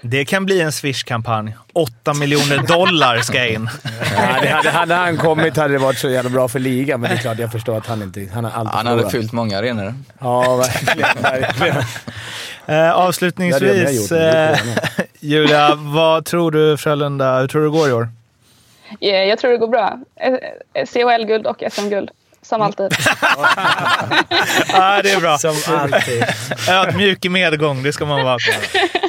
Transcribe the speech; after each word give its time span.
Det 0.00 0.24
kan 0.24 0.44
bli 0.44 0.60
en 0.60 0.72
Swish-kampanj. 0.72 1.56
8 1.72 2.14
miljoner 2.14 2.66
dollar 2.66 3.18
ska 3.20 3.46
in. 3.46 3.70
Ja, 4.16 4.40
det 4.42 4.48
hade, 4.48 4.70
hade 4.70 4.94
han 4.94 5.16
kommit 5.16 5.56
hade 5.56 5.74
det 5.74 5.78
varit 5.78 5.98
så 5.98 6.10
jävla 6.10 6.30
bra 6.30 6.48
för 6.48 6.58
ligan, 6.58 7.00
men 7.00 7.10
det 7.10 7.16
är 7.16 7.20
klart, 7.20 7.38
jag 7.38 7.52
förstår 7.52 7.76
att 7.76 7.86
han 7.86 8.02
inte... 8.02 8.28
Han 8.34 8.44
har 8.44 8.50
alltid 8.50 8.74
Han 8.74 8.86
hade 8.86 9.10
fyllt 9.10 9.32
många 9.32 9.58
arenor. 9.58 9.94
Ja, 10.20 10.56
verkligen. 10.56 11.22
verkligen. 11.22 11.82
Eh, 12.66 12.92
avslutningsvis, 12.92 14.12
eh, 14.12 14.58
Julia, 15.20 15.74
vad 15.74 16.24
tror 16.24 16.50
du 16.50 16.76
Frölunda, 16.76 17.40
hur 17.40 17.48
tror 17.48 17.62
du 17.62 17.66
det 17.68 17.72
går 17.78 17.88
i 17.88 17.92
år? 17.92 18.08
Yeah, 19.00 19.28
jag 19.28 19.38
tror 19.38 19.50
det 19.50 19.58
går 19.58 19.68
bra. 19.68 20.00
Eh, 20.16 20.86
CHL-guld 20.86 21.46
och 21.46 21.62
SM-guld. 21.72 22.10
Som 22.48 22.62
alltid. 22.62 22.86
ah, 24.72 25.02
det 25.02 25.10
är 25.10 25.20
bra. 25.20 25.38
Som 25.38 25.56
alltid. 25.66 26.24
Ödmjuk 26.68 27.24
i 27.24 27.28
medgång, 27.28 27.82
det 27.82 27.92
ska 27.92 28.06
man 28.06 28.24
vara. 28.24 28.38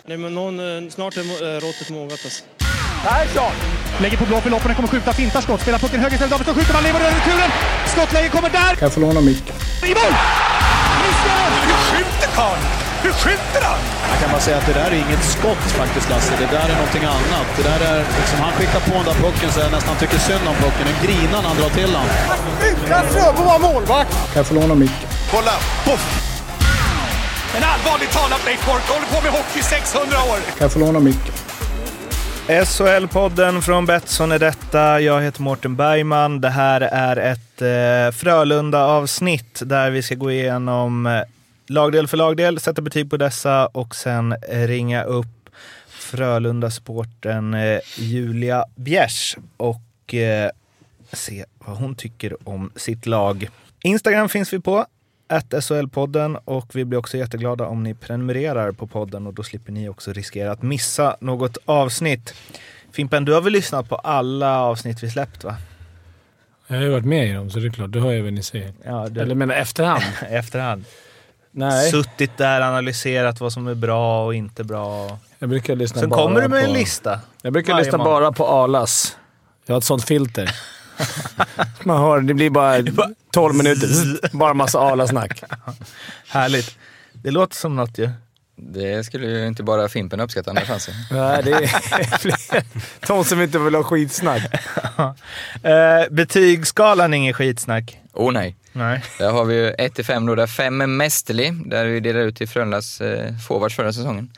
Nej, 0.06 0.18
men 0.18 0.36
någon, 0.36 0.60
eh, 0.60 0.90
snart 0.90 1.18
är 1.18 1.22
eh, 1.22 1.60
råttet 1.60 1.90
mogat 1.90 2.20
alltså. 2.24 2.44
Persson! 3.04 3.52
Lägger 4.02 4.18
på 4.18 4.26
blå 4.26 4.42
för 4.42 4.50
loppen, 4.50 4.76
kommer 4.76 4.88
skjuta, 4.88 5.14
fintar 5.14 5.42
skott, 5.42 5.62
spelar 5.62 5.80
pucken 5.80 6.00
höger 6.00 6.14
istället, 6.14 6.32
Davidsson 6.32 6.56
skjuter, 6.56 6.74
man 6.74 6.84
lever 6.84 7.00
över 7.00 7.12
returen! 7.12 7.52
Skottläge 7.86 8.30
kommer 8.30 8.50
där! 8.50 8.76
Kan 8.76 8.86
jag 8.86 8.94
få 8.94 9.00
låna 9.00 9.22
micken? 9.22 9.56
I 9.84 9.88
mål! 9.88 10.14
Missar! 11.02 11.50
Hur 11.66 11.98
skjuter 11.98 12.36
karln? 12.36 12.89
Hur 13.04 13.14
skjuter 13.22 13.62
han? 13.70 13.82
Jag 14.12 14.18
kan 14.22 14.30
bara 14.32 14.42
säga 14.48 14.58
att 14.58 14.68
det 14.72 14.74
där 14.82 14.90
är 14.92 15.00
inget 15.06 15.24
skott 15.36 15.64
faktiskt 15.82 16.10
Lasse. 16.10 16.34
Det 16.44 16.50
där 16.58 16.68
är 16.74 16.78
någonting 16.82 17.06
annat. 17.18 17.48
Det 17.58 17.64
där 17.72 17.82
är 17.92 17.98
liksom, 18.20 18.40
han 18.46 18.52
skickar 18.58 18.80
på 18.90 18.94
den 19.00 19.06
där 19.10 19.18
pucken 19.26 19.50
så 19.54 19.60
jag 19.60 19.72
nästan 19.72 19.96
tycker 20.02 20.18
synd 20.18 20.46
om 20.52 20.56
pucken. 20.64 20.86
Den 20.92 20.98
grinar 21.06 21.40
när 21.42 21.50
han 21.52 21.58
drar 21.62 21.70
till 21.80 21.92
den. 21.98 22.08
Utan 22.70 23.04
Fröbo 23.14 23.42
var 23.52 23.60
målvakt! 23.60 24.12
Kan 24.32 24.40
jag 24.42 24.48
få 24.48 24.54
låna 24.54 24.76
micken? 24.76 25.10
Kolla! 25.32 25.56
Poff! 25.86 26.06
En 27.58 27.64
allvarligt 27.74 28.12
talat 28.12 28.42
Leif 28.46 28.66
Boork 28.66 28.86
håller 28.94 29.08
på 29.16 29.20
med 29.26 29.32
hockey 29.32 29.60
i 29.60 29.64
600 29.64 30.18
år! 30.32 30.38
Kan 30.58 30.66
jag 30.66 30.72
få 30.72 30.80
låna 30.80 31.00
micken? 31.00 31.34
SHL-podden 32.48 33.62
från 33.62 33.86
Betsson 33.86 34.32
är 34.32 34.40
detta. 34.40 35.00
Jag 35.00 35.22
heter 35.22 35.42
Mårten 35.42 35.76
Bergman. 35.76 36.42
Det 36.42 36.50
här 36.50 36.82
är 36.82 37.16
ett 37.18 37.62
eh, 37.62 38.18
Frölunda-avsnitt 38.18 39.62
där 39.66 39.90
vi 39.90 40.02
ska 40.02 40.16
gå 40.16 40.32
igenom 40.32 41.06
eh, 41.06 41.22
lagdel 41.70 42.08
för 42.08 42.18
lagdel, 42.18 42.60
sätta 42.60 42.82
betyg 42.82 43.10
på 43.10 43.18
dessa 43.18 43.68
och 43.68 43.96
sen 43.96 44.36
ringa 44.50 45.04
upp 45.04 45.50
Frölunda-sporten 45.88 47.54
eh, 47.54 47.80
Julia 47.98 48.66
Bjärs 48.76 49.38
och 49.58 50.14
eh, 50.14 50.50
se 51.12 51.46
vad 51.58 51.78
hon 51.78 51.96
tycker 51.96 52.50
om 52.50 52.72
sitt 52.76 53.06
lag. 53.06 53.50
Instagram 53.84 54.30
finns 54.30 54.54
vi 54.54 54.60
på, 54.60 54.86
SHL-podden 55.30 56.40
och 56.46 56.76
vi 56.76 56.86
blir 56.86 57.00
också 57.00 57.18
jätteglada 57.18 57.66
om 57.66 57.84
ni 57.84 57.94
prenumererar 57.94 58.72
på 58.72 58.88
podden 58.88 59.28
och 59.28 59.34
då 59.34 59.44
slipper 59.44 59.72
ni 59.72 59.90
också 59.90 60.14
riskera 60.14 60.52
att 60.52 60.62
missa 60.62 61.18
något 61.20 61.58
avsnitt. 61.66 62.34
Fimpen, 62.92 63.26
du 63.26 63.34
har 63.34 63.42
väl 63.42 63.54
lyssnat 63.54 63.90
på 63.90 63.96
alla 63.96 64.62
avsnitt 64.62 65.04
vi 65.04 65.10
släppt 65.10 65.44
va? 65.44 65.56
Jag 66.68 66.76
har 66.76 66.84
ju 66.84 66.90
varit 66.90 67.06
med 67.06 67.30
i 67.30 67.34
dem, 67.34 67.50
så 67.50 67.60
det 67.60 67.68
är 67.68 67.72
klart. 67.72 67.92
Du 67.92 68.00
hör 68.00 68.12
ju 68.12 68.22
vad 68.22 68.34
ni 68.34 68.44
säger. 68.44 68.74
Ja, 68.84 69.08
du... 69.10 69.22
Eller 69.22 69.36
menar 69.36 69.56
efterhand? 69.56 70.04
efterhand. 70.30 70.86
Nej. 71.52 71.92
Suttit 71.92 72.38
där, 72.38 72.62
analyserat 72.62 73.40
vad 73.40 73.54
som 73.54 73.68
är 73.68 73.76
bra 73.76 74.26
och 74.26 74.36
inte 74.36 74.64
bra. 74.64 75.18
Jag 75.40 75.50
brukar 75.50 75.76
lyssna 75.76 76.02
Sen 76.02 76.10
bara 76.10 76.24
kommer 76.24 76.42
du 76.42 76.48
med 76.48 76.62
på... 76.62 76.68
en 76.68 76.74
lista. 76.74 77.20
Jag 77.42 77.54
brukar 77.54 77.78
lyssna 77.78 77.98
måndag. 77.98 78.12
bara 78.12 78.32
på 78.32 78.48
Alas. 78.48 79.18
Jag 79.66 79.74
har 79.76 79.78
ett 79.78 79.84
sånt 79.84 80.04
filter. 80.04 80.56
Man 81.84 81.98
hör, 82.02 82.22
det 82.22 82.34
blir 82.34 82.50
bara 82.50 82.84
12 83.32 83.56
minuter. 83.56 83.88
Bara 84.38 84.54
massa 84.54 84.80
Alasnack. 84.80 85.44
Härligt. 86.28 86.78
Det 87.14 87.32
låter 87.32 87.56
som 87.56 87.76
något 87.76 87.98
ju. 87.98 88.10
Det 88.56 89.04
skulle 89.04 89.28
ju 89.28 89.48
inte 89.48 89.64
bara 89.64 89.90
Fimpen 89.90 90.20
uppskatta 90.20 90.54
det 90.54 90.66
fanns. 90.66 90.90
Nej, 91.12 91.44
det 91.44 91.52
är 91.52 92.18
fler. 92.18 92.64
De 93.08 93.26
som 93.26 93.42
inte 93.42 93.60
vill 93.60 93.76
ha 93.76 93.84
skitsnack. 93.84 94.42
Eh, 95.64 96.10
betygsskalan 96.12 97.14
är 97.14 97.18
ingen 97.18 97.34
skitsnack. 97.34 97.98
Oh 98.14 98.32
nej. 98.32 98.56
Nej. 98.74 99.04
Där 99.18 99.32
har 99.32 99.46
vi 99.46 99.56
ju 99.56 99.72
1-5 99.72 100.28
då, 100.28 100.36
där 100.36 100.48
5 100.48 100.82
är 100.82 100.88
mästerlig, 100.88 101.70
där 101.70 101.86
vi 101.86 102.00
delar 102.00 102.20
ut 102.20 102.36
till 102.36 102.48
Frölundas 102.48 103.02
eh, 103.02 103.38
forwards 103.48 103.76
förra 103.76 103.94
säsongen. 103.94 104.32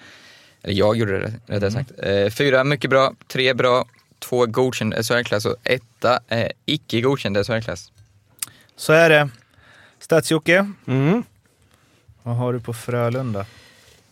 Eller 0.64 0.74
jag 0.76 0.96
gjorde 0.98 1.20
det 1.20 1.34
rättare 1.46 1.72
sagt. 1.72 1.92
Eh, 2.04 2.30
fyra 2.30 2.64
mycket 2.64 2.90
bra, 2.90 3.14
tre 3.28 3.54
bra, 3.54 3.86
två 4.20 4.46
godkänd 4.46 4.94
SHL-klass 5.06 5.46
och 5.46 5.56
etta 5.64 6.20
eh, 6.28 6.48
icke 6.66 7.02
godkänd 7.02 7.38
SHL-klass. 7.48 7.92
Så 8.76 8.94
är 8.94 9.10
det. 9.10 9.30
Stats-Jocke, 10.00 10.72
Mm. 10.88 11.24
vad 12.24 12.36
har 12.36 12.54
du 12.54 12.60
på 12.60 12.74
Frölunda? 12.74 13.46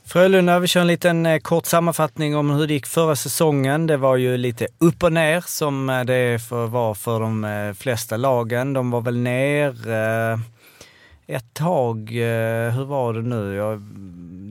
Frölunda, 0.09 0.59
vi 0.59 0.67
kör 0.67 0.81
en 0.81 0.87
liten 0.87 1.25
eh, 1.25 1.39
kort 1.39 1.65
sammanfattning 1.65 2.35
om 2.35 2.49
hur 2.49 2.67
det 2.67 2.73
gick 2.73 2.85
förra 2.85 3.15
säsongen. 3.15 3.87
Det 3.87 3.97
var 3.97 4.15
ju 4.15 4.37
lite 4.37 4.67
upp 4.77 5.03
och 5.03 5.13
ner 5.13 5.43
som 5.47 5.89
eh, 5.89 6.03
det 6.03 6.51
var 6.51 6.93
för 6.93 7.19
de 7.19 7.43
eh, 7.43 7.73
flesta 7.73 8.17
lagen. 8.17 8.73
De 8.73 8.91
var 8.91 9.01
väl 9.01 9.17
ner 9.17 9.89
eh, 9.89 10.39
ett 11.29 11.53
tag. 11.53 11.97
Eh, 12.11 12.71
hur 12.71 12.85
var 12.85 13.13
det 13.13 13.21
nu? 13.21 13.55
Jag, 13.55 13.81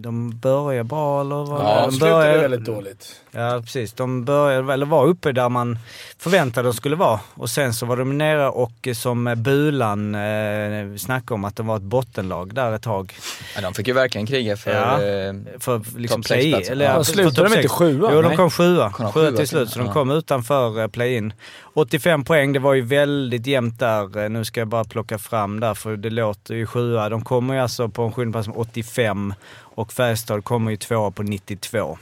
de 0.02 0.38
började 0.38 0.84
bra 0.84 1.20
eller? 1.20 1.34
Var 1.44 1.62
Ja, 1.62 1.90
de 2.00 2.06
är 2.06 2.38
väldigt 2.38 2.64
dåligt. 2.64 3.20
Ja, 3.30 3.60
precis. 3.64 3.92
De 3.92 4.24
började, 4.24 4.72
eller 4.72 4.86
var 4.86 5.06
uppe 5.06 5.32
där 5.32 5.48
man 5.48 5.78
förväntade 6.18 6.68
de 6.68 6.74
skulle 6.74 6.96
vara. 6.96 7.20
Och 7.34 7.50
sen 7.50 7.74
så 7.74 7.86
var 7.86 7.96
de 7.96 8.18
nere 8.18 8.48
och 8.48 8.88
som 8.94 9.34
Bulan 9.36 10.14
eh, 10.14 10.96
snackade 10.96 11.34
om 11.34 11.44
att 11.44 11.56
de 11.56 11.66
var 11.66 11.76
ett 11.76 11.82
bottenlag 11.82 12.54
där 12.54 12.72
ett 12.72 12.82
tag. 12.82 13.14
Ja, 13.56 13.60
de 13.62 13.74
fick 13.74 13.88
ju 13.88 13.92
verkligen 13.94 14.26
kriga 14.26 14.56
för 14.56 14.70
Ja. 14.70 15.02
eh, 15.02 15.34
För 15.58 15.98
liksom 15.98 16.22
play 16.22 16.52
eller 16.52 16.84
Ja, 16.84 17.04
slutade 17.04 17.48
de 17.48 17.56
inte 17.56 17.68
sjua? 17.68 18.10
Jo, 18.12 18.22
de 18.22 18.36
kom 18.36 18.50
sjua. 18.50 18.90
Kom 18.90 19.04
de 19.04 19.12
Sjua 19.12 19.32
till 19.36 19.48
slut, 19.48 19.70
så 19.70 19.78
de 19.78 19.92
kom 19.92 20.10
utanför 20.10 20.80
eh, 20.80 20.86
play-in. 20.88 21.32
85 21.78 22.24
poäng, 22.24 22.52
det 22.52 22.58
var 22.58 22.74
ju 22.74 22.80
väldigt 22.82 23.46
jämnt 23.46 23.78
där. 23.78 24.18
Eh, 24.18 24.28
Nu 24.30 24.44
ska 24.44 24.60
jag 24.60 24.68
bara 24.68 24.84
plocka 24.84 25.18
fram 25.18 25.60
där, 25.60 25.74
för 25.74 25.96
det 25.96 26.10
låter 26.10 26.54
ju 26.54 26.66
sjua. 26.66 27.08
De 27.08 27.24
kommer 27.24 27.54
ju 27.54 27.60
alltså 27.60 27.88
på 27.88 28.02
en 28.02 28.12
sjunde 28.12 28.32
plats 28.32 28.48
med 28.48 28.56
85 28.56 29.34
och 29.60 29.92
Färjestad 29.92 30.44
kommer 30.44 30.70
ju 30.70 30.76
tvåa 30.76 31.10
på 31.10 31.22
92. 31.22 31.98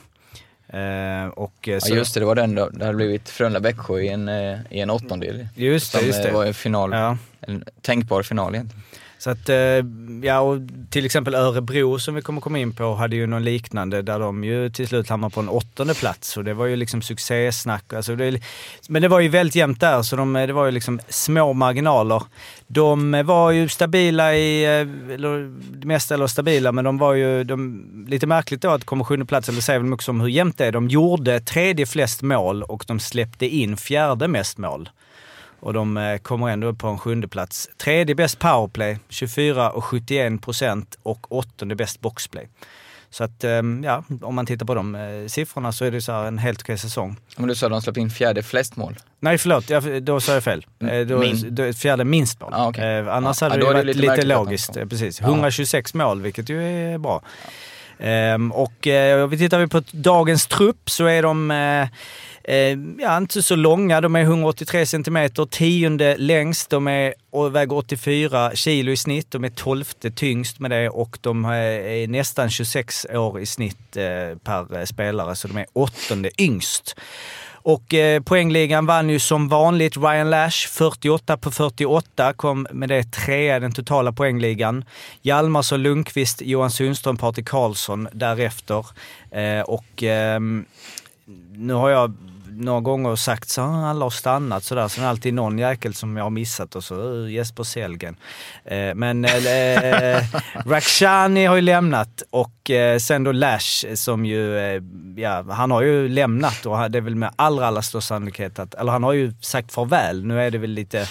Eh, 0.69 1.26
och, 1.34 1.69
eh, 1.69 1.75
Ja 1.75 1.81
så- 1.81 1.94
just 1.94 2.14
det, 2.14 2.20
det 2.20 2.26
var 2.26 2.34
den 2.34 2.54
då. 2.54 2.69
Det 2.69 2.84
hade 2.84 2.97
blivit 2.97 3.28
Frölunda-Växjö 3.31 3.98
i 4.00 4.09
en, 4.09 4.28
eh, 4.28 4.59
i 4.70 4.81
en 4.81 4.91
åttondel. 4.91 5.48
Just 5.54 5.93
det, 5.93 5.98
Som 5.98 6.06
just 6.06 6.22
det. 6.22 6.31
var 6.32 6.44
en 6.44 6.54
final, 6.54 6.93
Ja. 6.93 7.16
en 7.41 7.64
tänkbar 7.82 8.22
final 8.22 8.54
egentligen. 8.54 8.82
Så 9.26 9.31
att, 9.31 9.48
eh, 9.48 9.56
ja 10.22 10.41
och 10.41 10.59
till 10.91 11.04
exempel 11.04 11.34
Örebro 11.34 11.98
som 11.98 12.14
vi 12.14 12.22
kommer 12.22 12.41
komma 12.41 12.59
in 12.59 12.72
på 12.72 12.94
hade 12.94 13.16
ju 13.16 13.26
någon 13.26 13.44
liknande 13.44 14.03
där 14.03 14.19
de 14.19 14.44
ju 14.44 14.70
till 14.70 14.88
slut 14.88 15.09
hamnade 15.09 15.34
på 15.34 15.41
en 15.41 15.48
åttonde 15.48 15.94
plats 15.94 16.37
och 16.37 16.44
det 16.44 16.54
var 16.54 16.66
ju 16.66 16.76
liksom 16.76 17.03
succésnack. 17.03 17.92
Alltså 17.92 18.16
det, 18.16 18.41
men 18.88 19.03
det 19.03 19.09
var 19.09 19.20
ju 19.20 19.28
väldigt 19.28 19.54
jämnt 19.54 19.81
där 19.81 20.03
så 20.03 20.16
de, 20.16 20.32
det 20.32 20.53
var 20.53 20.66
ju 20.66 20.70
liksom 20.70 21.00
små 21.09 21.53
marginaler. 21.53 22.22
De 22.66 23.22
var 23.25 23.50
ju 23.50 23.69
stabila 23.69 24.34
i, 24.34 24.64
eh, 24.64 25.14
eller 25.14 25.53
det 25.78 25.87
mest 25.87 26.10
eller 26.10 26.26
stabila, 26.26 26.72
men 26.72 26.84
de 26.84 26.98
var 26.98 27.14
ju 27.14 27.44
de, 27.44 27.84
lite 28.08 28.26
märkligt 28.26 28.62
då 28.62 28.70
att 28.70 28.84
komma 28.84 29.04
sjunde 29.04 29.26
plats, 29.26 29.48
eller 29.48 29.60
säger 29.60 29.81
väl 29.81 29.93
också 29.93 30.10
om 30.10 30.20
hur 30.20 30.28
jämnt 30.28 30.58
det 30.58 30.66
är. 30.66 30.72
De 30.72 30.88
gjorde 30.88 31.41
tredje 31.41 31.87
flest 31.87 32.22
mål 32.22 32.62
och 32.62 32.84
de 32.87 33.00
släppte 33.00 33.47
in 33.47 33.76
fjärde 33.76 34.28
mest 34.28 34.58
mål. 34.58 34.88
Och 35.66 35.72
de 35.72 35.97
eh, 35.97 36.19
kommer 36.19 36.49
ändå 36.49 36.75
på 36.75 36.88
en 36.88 36.99
sjunde 36.99 37.28
plats. 37.28 37.69
Tredje 37.78 38.15
bäst 38.15 38.38
powerplay, 38.38 38.99
24 39.09 39.71
och 39.71 39.84
71 39.84 40.43
procent 40.43 40.99
och 41.03 41.32
åttonde 41.32 41.75
bäst 41.75 42.00
boxplay. 42.00 42.49
Så 43.10 43.25
att, 43.25 43.44
eh, 43.44 43.50
ja, 43.84 44.05
om 44.22 44.34
man 44.34 44.47
tittar 44.47 44.66
på 44.66 44.75
de 44.75 44.94
eh, 44.94 45.26
siffrorna 45.26 45.72
så 45.72 45.84
är 45.84 45.91
det 45.91 46.00
så 46.03 46.12
här 46.12 46.25
en 46.25 46.38
helt 46.38 46.62
okej 46.62 46.78
säsong. 46.78 47.16
Men 47.37 47.49
du 47.49 47.55
sa 47.55 47.66
att 47.66 47.72
de 47.72 47.82
släppte 47.82 48.00
in 48.00 48.10
fjärde 48.10 48.43
flest 48.43 48.76
mål. 48.76 48.97
Nej 49.21 49.38
förlåt, 49.38 49.71
jag, 49.71 50.03
då 50.03 50.21
sa 50.21 50.32
jag 50.34 50.44
fel. 50.44 50.66
Eh, 50.81 51.00
Då, 51.00 51.19
Min- 51.19 51.55
då, 51.55 51.72
fjärde 51.72 52.05
minst 52.05 52.41
mål. 52.41 52.53
Ah, 52.55 52.72
eh, 52.72 53.15
annars 53.15 53.43
Ja, 53.43 53.49
hade 53.49 53.60
det 53.60 53.66
varit 53.66 53.87
lite 53.87 53.99
lite, 54.00 54.22
logiskt. 54.26 54.72
Precis. 54.75 55.21
Ja. 55.21 55.26
126 55.26 55.94
mål, 55.94 56.22
vilket 56.22 56.49
ju 56.49 56.62
är 56.94 56.99
bra. 56.99 57.22
Ehm, 57.99 58.53
och 58.53 58.87
eh, 58.87 59.26
vi 59.26 59.38
tittar 59.38 59.59
vi 59.59 59.66
på 59.66 59.82
dagens 59.93 60.47
trupp 60.47 60.91
så 60.91 61.05
är 61.06 61.22
de 61.22 61.50
eh, 61.50 61.88
eh, 62.48 62.78
ja, 62.98 63.16
inte 63.16 63.43
så 63.43 63.56
långa. 63.56 64.00
De 64.00 64.16
är 64.16 64.22
183 64.22 64.87
centimeter, 64.87 65.46
tionde 65.46 66.16
längst. 66.16 66.70
De 66.70 66.88
är, 66.88 67.14
och 67.31 67.54
väger 67.54 67.76
84 67.76 68.50
kilo 68.54 68.93
i 68.93 68.96
snitt. 68.96 69.31
De 69.31 69.44
är 69.44 69.48
tolfte 69.48 70.10
tyngst 70.10 70.60
med 70.60 70.70
det 70.70 70.88
och 70.88 71.19
de 71.20 71.44
eh, 71.44 71.50
är, 71.50 72.08
nästan 72.08 72.50
26 72.50 73.06
år 73.10 73.40
i 73.40 73.46
snitt 73.46 73.96
eh, 73.96 74.38
per 74.44 74.78
eh, 74.78 74.84
spelare, 74.84 75.37
så 75.37 75.48
de 75.48 75.56
är 75.56 75.66
åttonde 75.72 76.31
yngst. 76.43 76.96
Och 77.66 77.94
eh, 77.94 78.22
poängligan 78.22 78.87
vann 78.87 79.10
ju 79.10 79.19
som 79.19 79.49
vanligt 79.49 79.96
Ryan 79.96 80.31
Lash, 80.31 80.69
48 80.69 81.37
på 81.37 81.50
48, 81.50 82.32
kom 82.32 82.66
med 82.70 82.88
det 82.88 83.12
trea 83.12 83.56
i 83.56 83.60
den 83.60 83.72
totala 83.72 84.12
poängligan. 84.12 84.84
Hjalmarsson, 85.22 85.82
Lundqvist, 85.82 86.42
Johan 86.42 86.70
Sundström, 86.70 87.16
Patrik 87.16 87.49
Karlsson 87.49 88.08
därefter. 88.12 88.87
Eh, 89.31 89.60
och 89.60 90.02
eh, 90.02 90.40
nu 91.52 91.72
har 91.72 91.90
jag 91.90 92.14
några 92.58 92.81
gånger 92.81 93.11
och 93.11 93.19
sagt 93.19 93.49
så 93.49 93.62
ah, 93.62 93.91
alla 93.91 94.05
har 94.05 94.11
stannat 94.11 94.64
sådär. 94.64 94.88
Sen 94.88 95.03
är 95.03 95.06
det 95.06 95.11
alltid 95.11 95.35
någon 95.35 95.58
jäkel 95.58 95.94
som 95.94 96.17
jag 96.17 96.25
har 96.25 96.31
missat 96.31 96.76
och 96.76 96.85
så 96.85 96.94
ah, 96.94 97.29
Jesper 97.29 97.62
Sellgren. 97.62 98.17
Eh, 98.64 98.94
men 98.94 99.25
eh, 99.25 99.47
eh, 99.47 100.17
eh 100.17 100.25
Rakhshani 100.67 101.47
har 101.47 101.56
ju 101.56 101.62
lämnat 101.62 102.23
och 102.31 102.70
eh, 102.70 102.99
sen 102.99 103.25
då 103.25 103.32
Lash 103.32 103.94
som 103.94 104.26
ju, 104.26 104.58
eh, 104.58 104.82
ja 105.17 105.44
han 105.50 105.70
har 105.70 105.82
ju 105.82 106.08
lämnat 106.08 106.67
och 106.67 106.91
det 106.91 106.99
är 106.99 107.03
väl 107.03 107.17
med 107.17 107.31
allra, 107.37 107.67
allra 107.67 107.82
största 107.82 108.06
sannolikhet 108.06 108.59
att, 108.59 108.75
eller 108.75 108.93
han 108.93 109.02
har 109.02 109.12
ju 109.12 109.32
sagt 109.41 109.73
farväl. 109.73 110.25
Nu 110.25 110.43
är 110.43 110.50
det 110.50 110.59
väl 110.59 110.70
lite, 110.70 111.06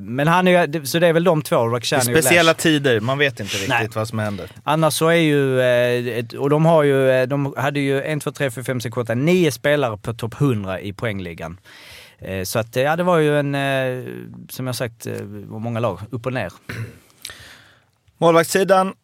men 0.00 0.28
han 0.28 0.48
är 0.48 0.66
ju, 0.74 0.86
så 0.86 0.98
det 0.98 1.06
är 1.06 1.12
väl 1.12 1.24
de 1.24 1.42
två, 1.42 1.56
Det 1.56 1.62
är 1.62 1.70
Rakhshani 1.70 2.02
och 2.02 2.06
Lash. 2.06 2.20
speciella 2.22 2.54
tider, 2.54 3.00
man 3.00 3.18
vet 3.18 3.40
inte 3.40 3.54
riktigt 3.54 3.68
Nej. 3.68 3.88
vad 3.94 4.08
som 4.08 4.18
händer. 4.18 4.50
Annars 4.64 4.94
så 4.94 5.08
är 5.08 5.14
ju, 5.14 5.60
eh, 5.60 6.24
och 6.38 6.50
de 6.50 6.64
har 6.66 6.82
ju, 6.82 7.10
eh, 7.10 7.26
de 7.28 7.54
hade 7.56 7.80
ju 7.80 8.02
1, 8.02 8.22
2, 8.22 8.32
3, 8.32 8.50
4, 8.50 8.64
5, 8.64 8.80
6, 8.80 8.94
7, 8.94 9.00
8, 9.00 9.14
9 9.14 9.52
spelare 9.52 9.96
på 9.96 10.14
topp 10.14 10.34
100 10.40 10.80
i 10.80 10.92
poängligan. 10.92 11.60
Eh, 12.18 12.44
Så 12.44 12.58
att 12.58 12.76
eh, 12.76 12.82
ja, 12.82 12.96
det 12.96 13.02
var 13.02 13.18
ju 13.18 13.38
en, 13.38 13.54
eh, 13.54 14.04
som 14.48 14.66
jag 14.66 14.76
sagt, 14.76 15.06
eh, 15.06 15.12
var 15.22 15.58
många 15.58 15.80
lag, 15.80 16.00
upp 16.10 16.26
och 16.26 16.32
ner. 16.32 16.52
Målvaktssidan, 18.18 18.94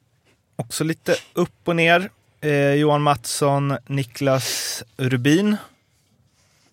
också 0.57 0.85
lite 0.85 1.17
upp 1.33 1.51
och 1.65 1.77
ner. 1.77 2.09
Eh, 2.41 2.73
Johan 2.75 3.03
Mattsson, 3.03 3.77
Niklas 3.87 4.83
Rubin. 4.97 5.57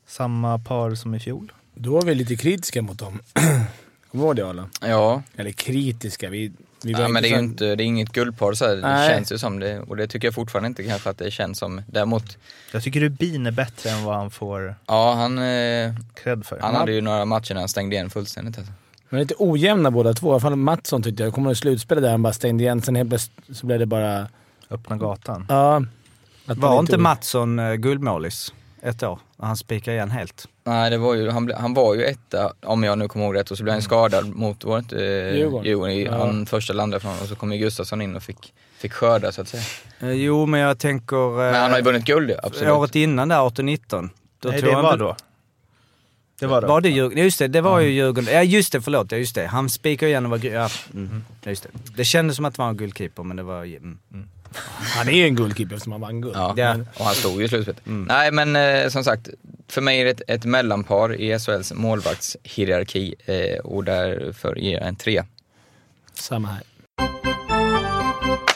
Samma 0.08 0.60
par 0.60 0.96
som 0.96 1.16
i 1.16 1.20
fjol. 1.20 1.52
Då 1.74 1.92
var 1.94 2.02
vi 2.02 2.16
lite 2.16 2.36
kritiska 2.36 2.82
mot 2.82 3.00
dem. 3.00 3.20
Ihåg 4.16 4.36
det? 4.36 4.64
Ja, 4.82 5.22
Eller 5.36 5.52
kritiska, 5.52 6.30
vi... 6.30 6.52
vi 6.84 6.94
var 6.94 7.02
ja 7.02 7.08
men 7.08 7.24
det 7.24 7.30
är 7.30 7.32
ju 7.32 7.36
så- 7.38 7.44
inte, 7.44 7.76
det 7.76 7.84
är 7.84 7.86
inget 7.86 8.12
guldpar 8.12 8.54
så 8.54 8.66
här. 8.66 8.76
det 8.76 8.82
Nej. 8.82 9.10
känns 9.10 9.32
ju 9.32 9.38
som 9.38 9.60
det. 9.60 9.80
Och 9.80 9.98
det 9.98 10.08
tycker 10.08 10.28
jag 10.28 10.36
fortfarande 10.36 10.68
inte 10.68 10.84
kanske 10.84 11.10
att 11.10 11.18
det 11.18 11.32
känns 11.32 11.58
som. 11.60 11.82
Däremot, 11.88 12.38
Jag 12.72 12.84
tycker 12.84 13.00
Rubin 13.00 13.46
är 13.46 13.52
bättre 13.52 13.90
än 13.90 14.04
vad 14.04 14.16
han 14.16 14.32
får 14.32 14.76
ja 14.86 15.14
han, 15.14 15.38
eh, 15.38 15.94
cred 16.24 16.46
för. 16.46 16.60
han 16.62 16.76
hade 16.76 16.92
ju 16.92 17.02
några 17.02 17.26
matcher 17.26 17.54
när 17.54 17.62
han 17.62 17.70
stängde 17.70 17.96
igen 17.96 18.10
fullständigt. 18.10 18.58
Alltså. 18.58 18.74
Men 19.10 19.20
lite 19.20 19.36
ojämna 19.38 19.92
båda 19.92 20.14
två. 20.14 20.28
I 20.28 20.32
alla 20.32 20.40
fall 20.40 20.56
Mattsson 20.56 21.04
tyckte 21.04 21.24
jag. 21.24 21.34
Kommer 21.34 21.50
ihåg 21.50 21.58
slutspelet 21.58 22.04
där 22.04 22.12
han 22.12 22.22
bara 22.22 22.34
stängde 22.34 22.64
igen. 22.64 22.82
Sen 22.82 22.96
helt 22.96 23.10
plötsligt 23.10 23.58
så 23.58 23.66
blev 23.66 23.80
det 23.80 23.86
bara... 23.86 24.28
Öppna 24.70 24.98
gatan. 24.98 25.46
Ja. 25.50 25.76
att 25.76 25.86
det 26.46 26.54
Var 26.62 26.80
inte 26.80 26.98
Mattsson 26.98 27.60
eh, 27.60 27.74
guldmålis 27.74 28.54
ett 28.86 29.04
år? 29.04 29.20
När 29.38 29.48
han 29.48 29.58
spikade 29.58 29.96
igen 29.98 30.12
helt. 30.12 30.48
Nej, 30.64 30.90
det 30.90 30.98
var 30.98 31.14
ju, 31.16 31.30
han, 31.30 31.50
ble- 31.50 31.56
han 31.60 31.74
var 31.74 31.96
ju 31.96 32.04
etta, 32.06 32.54
om 32.64 32.84
jag 32.84 32.98
nu 32.98 33.08
kommer 33.08 33.26
ihåg 33.26 33.36
rätt, 33.36 33.52
och 33.52 33.58
så 33.58 33.64
blev 33.64 33.74
han 33.74 33.82
skadad 33.82 34.28
mot, 34.36 34.64
var 34.64 34.76
det 34.76 34.80
inte 34.80 35.06
eh, 35.06 35.36
Djurgården. 35.38 35.66
Djurgården 35.66 35.94
i, 35.94 36.04
Ja. 36.04 36.18
han 36.18 36.46
första 36.46 36.74
landade 36.74 37.02
från 37.02 37.20
och 37.20 37.28
så 37.28 37.36
kom 37.36 37.52
ju 37.52 37.58
Gustafsson 37.58 38.02
in 38.02 38.16
och 38.16 38.24
fick, 38.24 38.54
fick 38.78 38.94
skörda 38.94 39.32
så 39.32 39.42
att 39.42 39.48
säga. 39.48 39.64
Eh, 40.00 40.10
Jo, 40.12 40.46
men 40.46 40.60
jag 40.60 40.80
tänker... 40.80 41.26
eh, 41.46 41.52
Men 41.52 41.62
han 41.62 41.72
har 41.72 41.78
ju 41.78 41.84
vunnit 41.84 42.06
guld 42.06 42.30
ja, 42.30 42.36
absolut. 42.44 42.70
Året 42.74 42.96
innan 42.96 43.28
där, 43.30 43.38
18-19. 43.40 44.10
Då 44.40 44.50
Nej, 44.50 44.60
tror 44.60 44.70
det 44.70 44.76
jag 44.76 44.84
var 44.84 44.98
då. 44.98 45.16
Det 46.40 46.48
var 46.48 46.62
då. 46.62 46.68
Var 46.68 46.82
det 46.82 46.90
Djurgården? 46.90 47.24
Just 47.24 47.40
det, 47.40 47.48
det 47.48 47.62
var 47.62 47.80
ju 47.80 47.90
Djurgården. 47.92 48.34
Ja 48.34 48.44
just 48.44 48.72
det, 48.72 48.82
förlåt. 48.82 49.12
Ja, 49.12 49.18
just 49.18 49.36
det. 49.36 49.46
Han 49.48 49.70
spikade 49.70 50.10
igen 50.10 50.26
och 50.26 50.32
var... 50.32 50.46
Ja, 50.46 50.70
mm, 50.94 51.24
ja, 51.44 51.50
just 51.50 51.64
det. 51.64 51.70
det 51.98 52.06
kändes 52.06 52.36
som 52.36 52.46
att 52.46 52.54
det 52.56 52.62
var 52.62 52.70
en 52.70 52.78
guldkeeper, 52.78 53.24
men 53.24 53.38
det 53.38 53.44
var... 53.44 53.64
Mm. 53.64 53.98
Han 54.96 55.08
är 55.10 55.12
ju 55.14 55.24
en 55.24 55.36
guldkeeper 55.36 55.76
eftersom 55.76 55.92
han 55.92 56.02
vann 56.02 56.22
guld. 56.22 56.36
Ja, 56.36 56.54
Ja. 56.58 56.76
och 56.98 57.06
han 57.06 57.16
stod 57.16 57.40
ju 57.40 57.46
i 57.46 57.48
slutspelet. 57.48 57.82
Nej 57.84 58.32
men 58.32 58.56
eh, 58.56 58.90
som 58.90 59.04
sagt, 59.04 59.30
för 59.68 59.82
mig 59.82 60.02
är 60.02 60.06
det 60.06 60.12
ett, 60.12 60.22
ett 60.28 60.46
mellanpar 60.46 61.14
i 61.22 61.40
SHLs 61.40 61.74
målvaktshierarki 61.74 63.16
eh, 63.26 63.60
och 63.60 63.84
därför 63.84 64.56
ger 64.56 64.74
jag 64.78 64.88
en 64.88 64.96
tre. 64.96 65.24
Samma 66.14 66.48
här. 66.48 66.64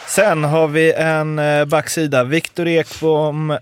Sen 0.08 0.44
har 0.44 0.68
vi 0.68 0.94
en 0.94 1.40
eh, 1.40 1.66
backsida. 1.66 2.24
Viktor 2.24 2.68
Ekbom, 2.68 3.52
eh, 3.52 3.60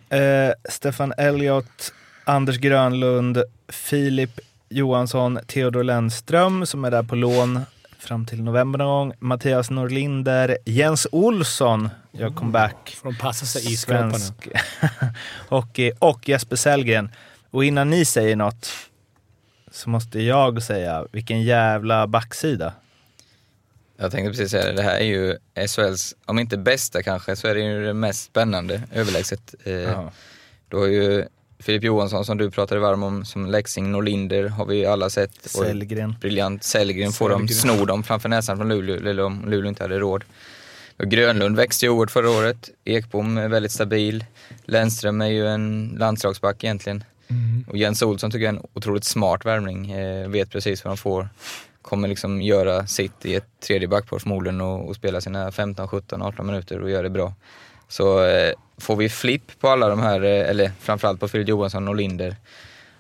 Stefan 0.70 1.14
Elliot, 1.18 1.94
Anders 2.24 2.58
Grönlund, 2.58 3.44
Filip 3.70 4.40
Johansson, 4.70 5.40
Theodor 5.48 5.84
Lennström 5.84 6.66
som 6.66 6.86
är 6.86 6.92
där 6.92 7.04
på 7.04 7.16
lån 7.16 7.62
fram 8.00 8.26
till 8.26 8.44
november 8.44 8.80
någon 8.80 9.08
gång. 9.10 9.18
Mattias 9.20 9.70
Norlinder, 9.70 10.58
Jens 10.66 11.08
Olsson 11.12 11.90
gör 12.12 12.30
comeback. 12.30 12.98
De 13.04 13.16
passa 13.16 13.46
sig 13.46 13.74
i. 13.74 13.78
Svensk 13.78 14.48
hockey 15.50 15.92
och 16.00 16.30
Jesper 16.30 16.56
Sellgren. 16.56 17.10
Och 17.52 17.66
innan 17.66 17.90
ni 17.90 18.06
säger 18.06 18.36
något 18.36 18.70
så 19.72 19.90
måste 19.90 20.22
jag 20.22 20.64
säga 20.64 21.06
vilken 21.12 21.44
jävla 21.44 22.08
backsida. 22.08 22.74
Jag 23.98 24.12
tänkte 24.12 24.30
precis 24.32 24.52
säga 24.52 24.66
det, 24.66 24.74
det 24.74 24.82
här 24.84 24.98
är 24.98 25.06
ju 25.06 25.38
SHLs, 25.68 26.16
om 26.26 26.40
inte 26.40 26.58
bästa 26.58 27.04
kanske, 27.04 27.36
så 27.36 27.48
är 27.48 27.56
det 27.56 27.62
ju 27.62 27.86
det 27.86 27.94
mest 27.94 28.24
spännande 28.26 28.82
överlägset. 28.94 29.56
Eh, 29.64 29.74
Ja. 29.74 30.12
Du 30.70 30.78
har 30.78 30.86
ju 30.88 31.26
Filip 31.60 31.84
Johansson 31.84 32.26
som 32.26 32.38
du 32.38 32.52
pratade 32.52 32.82
varm 32.82 33.04
om 33.04 33.26
som 33.26 33.46
Leksing, 33.46 33.92
Norlinder 33.92 34.48
har 34.48 34.66
vi 34.66 34.86
alla 34.86 35.10
sett. 35.10 35.50
Sellgren. 35.50 36.16
Briljant. 36.22 36.64
Sellgren 36.64 37.12
får 37.12 37.30
dem, 37.30 37.48
snor 37.48 37.86
dem 37.86 38.04
framför 38.04 38.30
näsan 38.30 38.58
från 38.58 38.70
Luleå, 38.70 38.96
eller 38.96 39.24
om 39.24 39.50
Luleå 39.50 39.70
inte 39.70 39.84
hade 39.84 40.00
råd. 40.00 40.24
Grönlund 40.98 41.56
växte 41.56 41.86
ju 41.86 41.90
oerhört 41.90 42.12
förra 42.12 42.30
året. 42.30 42.70
Ekbom 42.86 43.38
är 43.38 43.48
väldigt 43.48 43.72
stabil. 43.72 44.26
Lennström 44.66 45.22
är 45.22 45.28
ju 45.28 45.48
en 45.48 45.96
landslagsback 46.00 46.64
egentligen. 46.64 47.04
Och 47.68 47.78
Jens 47.78 48.02
Olsson 48.02 48.32
tycker 48.32 48.46
jag 48.46 48.56
är 48.56 48.60
en 48.60 48.66
otroligt 48.74 49.04
smart 49.04 49.46
värvning. 49.46 49.92
Eh, 49.92 50.30
vet 50.30 50.50
precis 50.50 50.84
vad 50.84 50.92
de 50.92 50.98
får. 50.98 51.30
Kommer 51.82 52.08
liksom 52.08 52.42
göra 52.42 52.88
sitt 52.88 53.26
i 53.26 53.36
ett 53.36 53.60
tredje 53.60 53.88
backpar 53.88 54.20
förmodligen 54.20 54.62
och, 54.62 54.88
och 54.88 54.96
spela 54.96 55.22
sina 55.22 55.52
15, 55.52 55.88
17, 55.88 56.22
18 56.22 56.46
minuter 56.46 56.82
och 56.82 56.90
göra 56.90 57.02
det 57.02 57.10
bra. 57.10 57.34
Så 57.88 58.24
eh, 58.26 58.54
får 58.78 58.96
vi 58.96 59.10
flipp 59.10 59.60
på 59.60 59.70
alla 59.70 59.90
de 59.90 60.00
här, 60.00 60.24
eh, 60.24 60.50
eller 60.50 60.72
framförallt 60.80 61.20
på 61.20 61.28
Filip 61.28 61.48
Johansson 61.48 61.88
och 61.88 61.96
Linder 61.96 62.36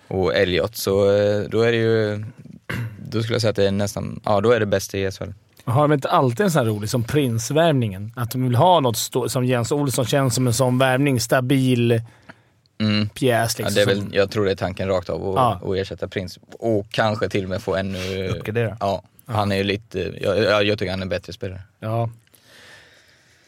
och 0.07 0.35
Elliot 0.35 0.75
så 0.75 1.11
eh, 1.11 1.41
då 1.49 1.61
är 1.61 1.71
det 1.71 1.77
ju, 1.77 2.23
då 3.09 3.21
skulle 3.21 3.35
jag 3.35 3.41
säga 3.41 3.49
att 3.49 3.55
det 3.55 3.67
är 3.67 3.71
nästan, 3.71 4.19
ja 4.25 4.41
då 4.41 4.51
är 4.51 4.59
det 4.59 4.65
bäst 4.65 4.95
i 4.95 5.11
SHL. 5.11 5.29
Har 5.63 5.81
de 5.81 5.93
inte 5.93 6.09
alltid 6.09 6.39
en 6.45 6.51
sån 6.51 6.59
här 6.59 6.73
rolig 6.73 6.89
som 6.89 7.03
prinsvärvningen? 7.03 8.13
Att 8.15 8.31
de 8.31 8.43
vill 8.43 8.55
ha 8.55 8.79
något 8.79 8.97
stå, 8.97 9.29
som 9.29 9.45
Jens 9.45 9.71
Olsson 9.71 10.05
känns 10.05 10.35
som 10.35 10.47
en 10.47 10.53
sån 10.53 10.77
värvning. 10.77 11.19
Stabil 11.19 12.01
Mm. 12.79 13.09
pjäs 13.09 13.59
Ja, 13.59 13.65
liksom. 13.65 13.75
det 13.75 13.81
är 13.91 13.95
väl, 13.95 14.05
jag 14.11 14.31
tror 14.31 14.45
det 14.45 14.51
är 14.51 14.55
tanken 14.55 14.87
rakt 14.87 15.09
av 15.09 15.29
att 15.29 15.35
Ja. 15.35 15.71
att 15.71 15.77
ersätta 15.77 16.07
Prins. 16.07 16.39
Och 16.59 16.85
kanske 16.91 17.29
till 17.29 17.43
och 17.43 17.49
med 17.49 17.61
få 17.61 17.75
ännu... 17.75 18.27
Uppgradera. 18.27 18.77
Ja, 18.79 19.03
han 19.25 19.51
är 19.51 19.55
ju 19.55 19.63
lite, 19.63 20.13
jag, 20.21 20.37
jag, 20.37 20.63
jag 20.63 20.79
tycker 20.79 20.91
han 20.91 20.99
är 20.99 21.05
en 21.05 21.09
bättre 21.09 21.33
spelare. 21.33 21.61
ja. 21.79 22.09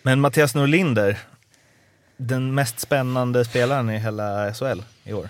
Men 0.01 0.19
Mattias 0.21 0.55
Norlinder, 0.55 1.17
den 2.19 2.55
mest 2.55 2.79
spännande 2.79 3.45
spelaren 3.45 3.89
i 3.89 3.97
hela 3.97 4.53
SHL 4.53 4.81
i 5.03 5.13
år. 5.13 5.29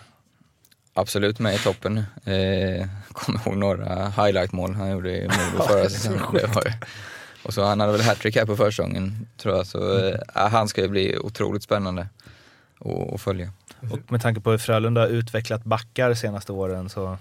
Absolut 0.93 1.39
med 1.39 1.55
i 1.55 1.57
toppen. 1.57 1.97
Eh, 1.97 2.87
kommer 3.13 3.39
ihåg 3.47 3.57
några 3.57 4.09
highlight-mål 4.09 4.75
han 4.75 4.91
gjorde 4.91 5.17
i 5.17 5.21
Modo 5.21 5.63
förra 5.67 5.89
säsongen. 5.89 6.21
Och 7.43 7.53
så 7.53 7.63
han 7.63 7.79
hade 7.79 7.91
väl 7.91 8.01
hattrick 8.01 8.35
här 8.35 8.45
på 8.45 8.55
försäsongen 8.55 9.27
tror 9.37 9.55
jag. 9.55 9.67
Så 9.67 10.07
eh, 10.07 10.19
han 10.33 10.67
ska 10.67 10.81
ju 10.81 10.87
bli 10.87 11.17
otroligt 11.17 11.63
spännande 11.63 12.07
att 13.13 13.21
följa. 13.21 13.51
Och 13.91 14.11
med 14.11 14.21
tanke 14.21 14.41
på 14.41 14.51
hur 14.51 14.57
Frölunda 14.57 15.01
har 15.01 15.07
utvecklat 15.07 15.63
backar 15.63 16.13
senaste 16.13 16.51
åren 16.51 16.89
så 16.89 17.17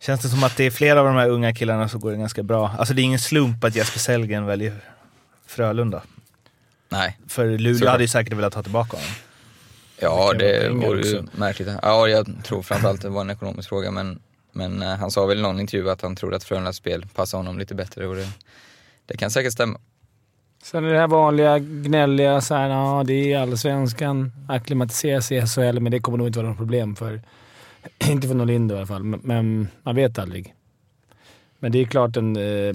känns 0.00 0.20
det 0.20 0.28
som 0.28 0.44
att 0.44 0.56
det 0.56 0.64
är 0.64 0.70
flera 0.70 1.00
av 1.00 1.06
de 1.06 1.16
här 1.16 1.28
unga 1.28 1.54
killarna 1.54 1.88
som 1.88 2.00
går 2.00 2.10
det 2.10 2.16
ganska 2.16 2.42
bra. 2.42 2.70
Alltså 2.78 2.94
det 2.94 3.02
är 3.02 3.04
ingen 3.04 3.18
slump 3.18 3.64
att 3.64 3.76
Jesper 3.76 3.98
Sellgren 3.98 4.46
väljer 4.46 4.74
Frölunda. 5.46 6.02
Nej, 6.98 7.18
För 7.28 7.46
Luleå 7.58 7.74
Såklart. 7.74 7.90
hade 7.92 8.04
ju 8.04 8.08
säkert 8.08 8.32
velat 8.32 8.52
ta 8.52 8.62
tillbaka 8.62 8.96
honom. 8.96 9.10
ja 10.00 10.32
Det 10.32 10.60
det 10.62 10.68
vore 10.68 11.00
ju 11.02 11.18
också. 11.18 11.38
märkligt. 11.38 11.68
Ja, 11.82 12.08
jag 12.08 12.26
tror 12.44 12.62
framförallt 12.62 13.02
det 13.02 13.08
var 13.08 13.20
en 13.20 13.30
ekonomisk 13.30 13.68
fråga 13.68 13.90
men, 13.90 14.18
men 14.52 14.82
eh, 14.82 14.88
han 14.88 15.10
sa 15.10 15.26
väl 15.26 15.38
i 15.38 15.42
någon 15.42 15.60
intervju 15.60 15.90
att 15.90 16.02
han 16.02 16.16
trodde 16.16 16.36
att 16.36 16.44
Frölundas 16.44 16.76
spel 16.76 17.06
passade 17.14 17.38
honom 17.38 17.58
lite 17.58 17.74
bättre 17.74 18.06
och 18.06 18.14
det, 18.16 18.28
det 19.06 19.16
kan 19.16 19.30
säkert 19.30 19.52
stämma. 19.52 19.78
Sen 20.62 20.84
är 20.84 20.92
det 20.92 20.98
här 20.98 21.06
vanliga 21.08 21.58
gnälliga 21.58 22.40
så 22.40 22.54
här, 22.54 22.68
ja, 22.68 23.04
det 23.06 23.32
är 23.32 23.38
allsvenskan. 23.38 24.32
Acklimatisera 24.48 25.20
sig 25.20 25.38
i 25.38 25.46
SHL, 25.46 25.80
men 25.80 25.92
det 25.92 26.00
kommer 26.00 26.18
nog 26.18 26.26
inte 26.26 26.38
vara 26.38 26.48
något 26.48 26.58
problem 26.58 26.96
för... 26.96 27.20
inte 28.08 28.28
för 28.28 28.34
Norlinder 28.34 28.74
i 28.74 28.78
alla 28.78 28.86
fall, 28.86 29.02
men, 29.04 29.20
men 29.22 29.68
man 29.82 29.94
vet 29.96 30.18
aldrig. 30.18 30.54
Men 31.58 31.72
det 31.72 31.78
är 31.78 31.84
klart 31.84 32.16
en... 32.16 32.36
Eh, 32.36 32.74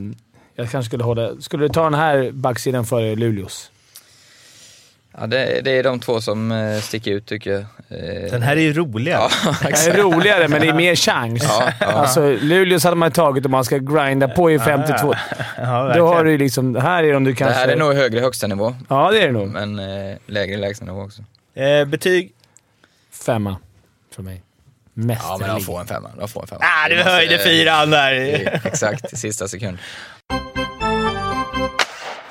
jag 0.55 0.69
kanske 0.71 0.83
skulle 0.83 1.03
hålla... 1.03 1.41
Skulle 1.41 1.63
du 1.63 1.69
ta 1.69 1.83
den 1.83 1.93
här 1.93 2.31
backsidan 2.31 2.85
före 2.85 3.15
Luleås? 3.15 3.71
Ja, 5.19 5.27
det, 5.27 5.61
det 5.63 5.71
är 5.77 5.83
de 5.83 5.99
två 5.99 6.21
som 6.21 6.51
eh, 6.51 6.79
sticker 6.79 7.11
ut 7.11 7.25
tycker 7.25 7.51
jag. 7.51 7.59
Eh, 7.89 8.31
Den 8.31 8.41
här 8.41 8.55
är 8.57 8.61
ju 8.61 8.73
roligare. 8.73 9.29
Ja, 9.45 9.55
Det 9.69 9.87
är 9.87 9.97
roligare, 9.97 10.47
men 10.47 10.61
det 10.61 10.67
är 10.67 10.73
mer 10.73 10.95
chans. 10.95 11.43
Ja, 11.43 11.71
ja. 11.79 11.85
Alltså, 11.87 12.21
Luleås 12.41 12.83
hade 12.83 12.95
man 12.95 13.11
tagit 13.11 13.45
om 13.45 13.51
man 13.51 13.63
ska 13.65 13.77
grinda 13.77 14.27
på 14.27 14.51
i 14.51 14.59
52. 14.59 15.13
Ja, 15.57 15.93
Då 15.95 16.07
har 16.07 16.23
du 16.23 16.37
liksom... 16.37 16.75
Här 16.75 17.03
är 17.03 17.13
de 17.13 17.23
du 17.23 17.31
Det 17.31 17.37
kanske... 17.37 17.59
här 17.59 17.67
är 17.67 17.75
nog 17.75 17.93
högre 17.93 18.19
högsta 18.19 18.47
nivå, 18.47 18.75
Ja, 18.89 19.11
det 19.11 19.21
är 19.21 19.25
det 19.25 19.31
nog. 19.33 19.47
men 19.47 19.79
eh, 19.79 20.17
lägre 20.25 20.57
lägstanivå 20.57 21.01
också. 21.01 21.21
eh, 21.55 21.85
betyg? 21.85 22.31
Femma 23.25 23.55
för 24.15 24.23
mig. 24.23 24.41
Mästerlig. 24.93 25.33
Ja, 25.33 25.37
men 25.47 25.49
de 25.55 25.61
får 25.61 25.79
en 25.81 25.87
femma. 25.87 26.09
De 26.19 26.27
får 26.27 26.41
en 26.41 26.47
femma. 26.47 26.61
Ah, 26.63 26.87
Det 26.89 26.93
du 26.93 26.97
måste- 26.97 27.11
höjde 27.11 27.37
fyran 27.37 27.89
där! 27.89 28.59
Exakt, 28.65 29.13
i 29.13 29.15
sista 29.15 29.47
sekund. 29.47 29.77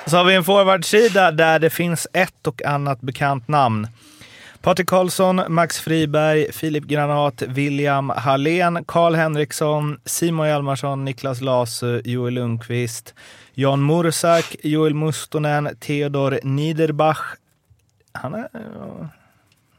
Så 0.09 0.17
har 0.17 0.23
vi 0.23 0.35
en 0.35 0.43
forwardsida 0.43 1.31
där 1.31 1.59
det 1.59 1.69
finns 1.69 2.07
ett 2.13 2.47
och 2.47 2.65
annat 2.65 3.01
bekant 3.01 3.47
namn. 3.47 3.87
Patrik 4.61 4.87
Karlsson, 4.87 5.41
Max 5.49 5.79
Friberg, 5.79 6.51
Filip 6.51 6.83
Granat, 6.83 7.41
William 7.41 8.09
Hallén, 8.09 8.83
Karl 8.85 9.15
Henriksson, 9.15 9.99
Simon 10.05 10.47
Hjalmarsson, 10.47 11.05
Niklas 11.05 11.41
Lasu, 11.41 12.01
Joel 12.05 12.33
Lundqvist, 12.33 13.13
Jan 13.53 13.85
Mursak, 13.85 14.55
Joel 14.63 14.93
Mustonen, 14.93 15.69
Theodor 15.79 16.39
Niederbach. 16.43 17.35
Han 18.11 18.33
är, 18.33 18.49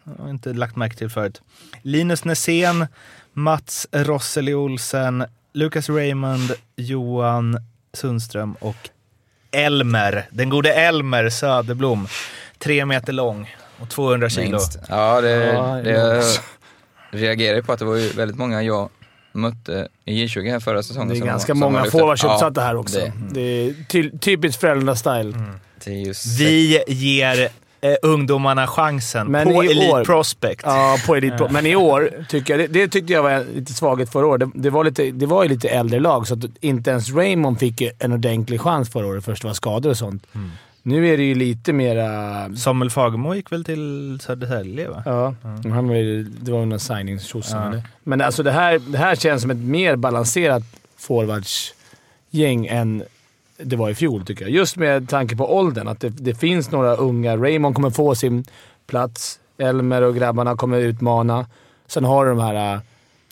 jag 0.05 0.25
har 0.25 0.31
inte 0.31 0.53
lagt 0.53 0.77
märke 0.77 0.97
till 0.97 1.11
förut. 1.11 1.43
Linus 1.83 2.25
Nässén, 2.25 2.87
Mats 3.33 3.87
Rosseli 3.93 4.55
Olsen, 4.55 5.25
Lukas 5.53 5.89
Raymond, 5.89 6.53
Johan 6.77 7.59
Sundström 7.93 8.53
och 8.61 8.91
Elmer, 9.53 10.27
den 10.31 10.49
gode 10.51 10.73
Elmer 10.73 11.29
Söderblom. 11.29 12.09
Tre 12.59 12.85
meter 12.87 13.13
lång 13.13 13.55
och 13.81 13.89
200 13.89 14.29
kilo. 14.29 14.51
Minst. 14.51 14.79
Ja, 14.89 15.21
det, 15.21 15.31
Ja, 15.31 15.81
det 15.85 15.91
jag 15.91 16.25
reagerar 17.11 17.57
ju 17.57 17.63
på 17.63 17.73
att 17.73 17.79
det 17.79 17.85
var 17.85 17.97
ju 17.97 18.09
väldigt 18.09 18.39
många 18.39 18.63
jag 18.63 18.89
mötte 19.33 19.89
i 20.05 20.27
J20 20.27 20.51
här 20.51 20.61
förra 20.61 20.83
säsongen. 20.83 21.09
Det 21.09 21.15
är 21.15 21.19
som 21.19 21.27
ganska 21.27 21.55
var- 21.55 21.61
många 21.61 21.85
forwards 21.85 22.23
Ja, 22.25 22.33
uppsatta 22.35 22.61
här 22.61 22.77
också. 22.77 22.99
Det, 22.99 23.13
Det, 23.31 23.41
är 23.41 23.75
ty, 23.89 24.11
typiskt 24.19 24.63
Frölunda-style. 24.63 25.53
just 25.85 26.27
Vi 26.41 26.83
ger 26.89 27.49
eh, 27.81 27.95
ungdomarna 28.03 28.67
chansen 28.67 29.27
Men 29.27 29.49
på 29.53 29.63
Elite 29.63 29.91
år- 29.93 30.05
Prospect. 30.05 30.63
Ja, 30.65 30.97
på 31.07 31.17
Elite 31.17 31.37
Pro. 31.37 31.49
Men 31.51 31.67
i 31.67 31.77
år, 31.77 32.25
tycker 32.29 32.59
jag, 32.59 32.71
det, 32.71 32.81
det 32.81 32.89
tyckte 32.89 33.13
jag 33.13 33.23
var 33.23 33.45
lite 33.55 33.73
svaghet 33.73 34.13
förra 34.13 34.27
året. 34.27 34.41
Det, 34.55 34.63
det, 34.63 34.71
var 34.71 34.85
lite, 34.85 35.11
det 35.11 35.27
var 35.27 35.43
ju 35.43 35.49
lite 35.49 35.69
äldre 35.69 36.01
lag, 36.01 36.27
så 36.27 36.35
att 36.35 36.41
inte 36.61 36.91
ens 36.91 37.11
Raymond 37.11 37.59
fick 37.59 37.83
en 37.99 38.13
ordentlig 38.13 38.61
chans 38.61 38.91
förra 38.91 39.07
året. 39.07 39.25
Först 39.25 39.43
det 39.43 39.49
var 39.49 39.55
skador 39.55 39.91
och 39.91 39.97
sånt. 39.97 40.27
Nu 40.83 41.09
är 41.09 41.17
det 41.17 41.23
ju 41.23 41.35
lite 41.35 41.73
mera... 41.73 42.57
Samuel 42.57 42.91
Fagemo 42.91 43.35
gick 43.35 43.53
väl 43.53 43.65
till 43.65 44.19
Södertälje 44.23 44.89
va? 44.89 45.03
Ja, 45.07 45.35
men 45.43 45.73
han 45.73 45.89
var 45.89 45.95
ju, 45.95 46.23
det 46.23 46.53
var 46.53 46.61
ju 46.61 46.67
någon 46.67 46.81
signing 46.81 47.19
ja. 47.53 47.73
Men 48.03 48.21
alltså 48.21 48.43
det 48.43 48.53
här, 48.53 48.79
det 48.79 48.99
här 48.99 49.15
känns 49.17 49.43
som 49.43 49.51
ett 49.51 49.57
mer 49.57 49.97
balanserat 49.97 50.63
forwardsgäng 50.99 52.67
än 52.67 53.03
det 53.65 53.77
var 53.77 53.91
i 53.91 53.95
fjol, 53.95 54.25
tycker 54.27 54.45
jag. 54.45 54.51
Just 54.51 54.77
med 54.77 55.09
tanke 55.09 55.37
på 55.37 55.57
åldern. 55.57 55.89
Att 55.89 56.01
det, 56.01 56.09
det 56.09 56.35
finns 56.35 56.71
några 56.71 56.95
unga. 56.97 57.37
Raymond 57.37 57.75
kommer 57.75 57.91
få 57.91 58.15
sin 58.15 58.45
plats. 58.87 59.39
Elmer 59.59 60.03
och 60.03 60.15
grabbarna 60.17 60.57
kommer 60.57 60.79
utmana. 60.79 61.47
Sen 61.87 62.05
har 62.05 62.25
du 62.25 62.31
de 62.31 62.41
här 62.41 62.75
äh, 62.75 62.81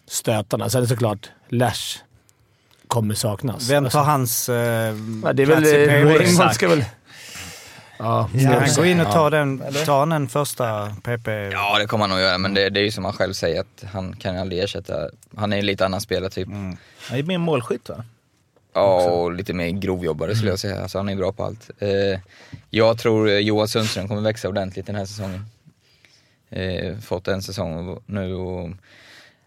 stötarna. 0.07 0.69
Sen 0.71 0.79
är 0.79 0.83
det 0.83 0.89
såklart 0.89 1.31
Lash 1.49 1.99
kommer 2.89 3.15
saknas. 3.15 3.71
Vem 3.71 3.85
Alltså, 3.85 3.99
tar 3.99 4.05
hans 4.05 4.49
eh, 4.49 4.57
ja, 5.25 5.33
det 5.33 5.43
är 5.43 5.47
väl... 5.47 5.57
plats 5.57 5.69
i 5.73 5.85
eh? 5.85 6.05
Raymond 6.05 6.53
ska 6.53 6.69
väl... 6.69 6.85
Ja, 7.99 8.29
Ska 8.41 8.49
han 8.49 8.69
gå 8.77 8.85
in 8.85 9.01
och 9.01 9.13
ta 9.13 9.25
Ja. 9.25 9.31
den, 9.31 9.63
ta 9.87 10.07
den 10.07 10.29
första 10.29 10.87
PP? 11.03 11.29
Ja, 11.53 11.79
det 11.79 11.87
kommer 11.87 12.03
han 12.03 12.11
nog 12.11 12.21
göra, 12.21 12.39
men 12.39 12.55
det, 12.55 12.71
det 12.71 12.81
är 12.81 12.85
ju 12.85 12.91
som 12.91 13.05
han 13.05 13.13
själv 13.13 13.33
säger 13.33 13.61
att 13.61 13.85
han 13.93 14.17
kan 14.17 14.39
aldrig 14.39 14.63
ersätta, 14.63 14.95
han 15.37 15.53
är 15.53 15.59
en 15.59 15.67
lite 15.67 15.85
annan 15.85 16.01
spelartyp. 16.01 16.47
Mm. 16.49 16.77
Han 17.09 17.19
är 17.19 17.23
mer 17.23 17.39
målskytt 17.39 17.89
va? 17.89 18.05
Ja, 18.79 19.11
och 19.11 19.33
lite 19.33 19.53
mer 19.53 19.71
grovjobbare 19.71 20.35
skulle 20.35 20.51
jag 20.51 20.59
säga. 20.59 20.83
Alltså 20.83 20.99
han 20.99 21.09
är 21.09 21.17
bra 21.17 21.33
på 21.33 21.45
allt. 21.45 21.71
Eh, 21.79 22.21
jag 22.71 22.99
tror 22.99 23.29
eh, 23.29 23.39
Johan 23.39 23.69
Sundström 23.69 24.09
kommer 24.09 24.23
växa 24.23 24.49
ordentligt 24.49 24.87
den 24.87 24.97
här 24.97 25.05
säsongen. 25.05 25.45
Eh, 26.51 26.99
fått 26.99 27.29
en 27.29 27.43
säsong 27.43 27.99
nu 28.07 28.35
och 28.35 28.71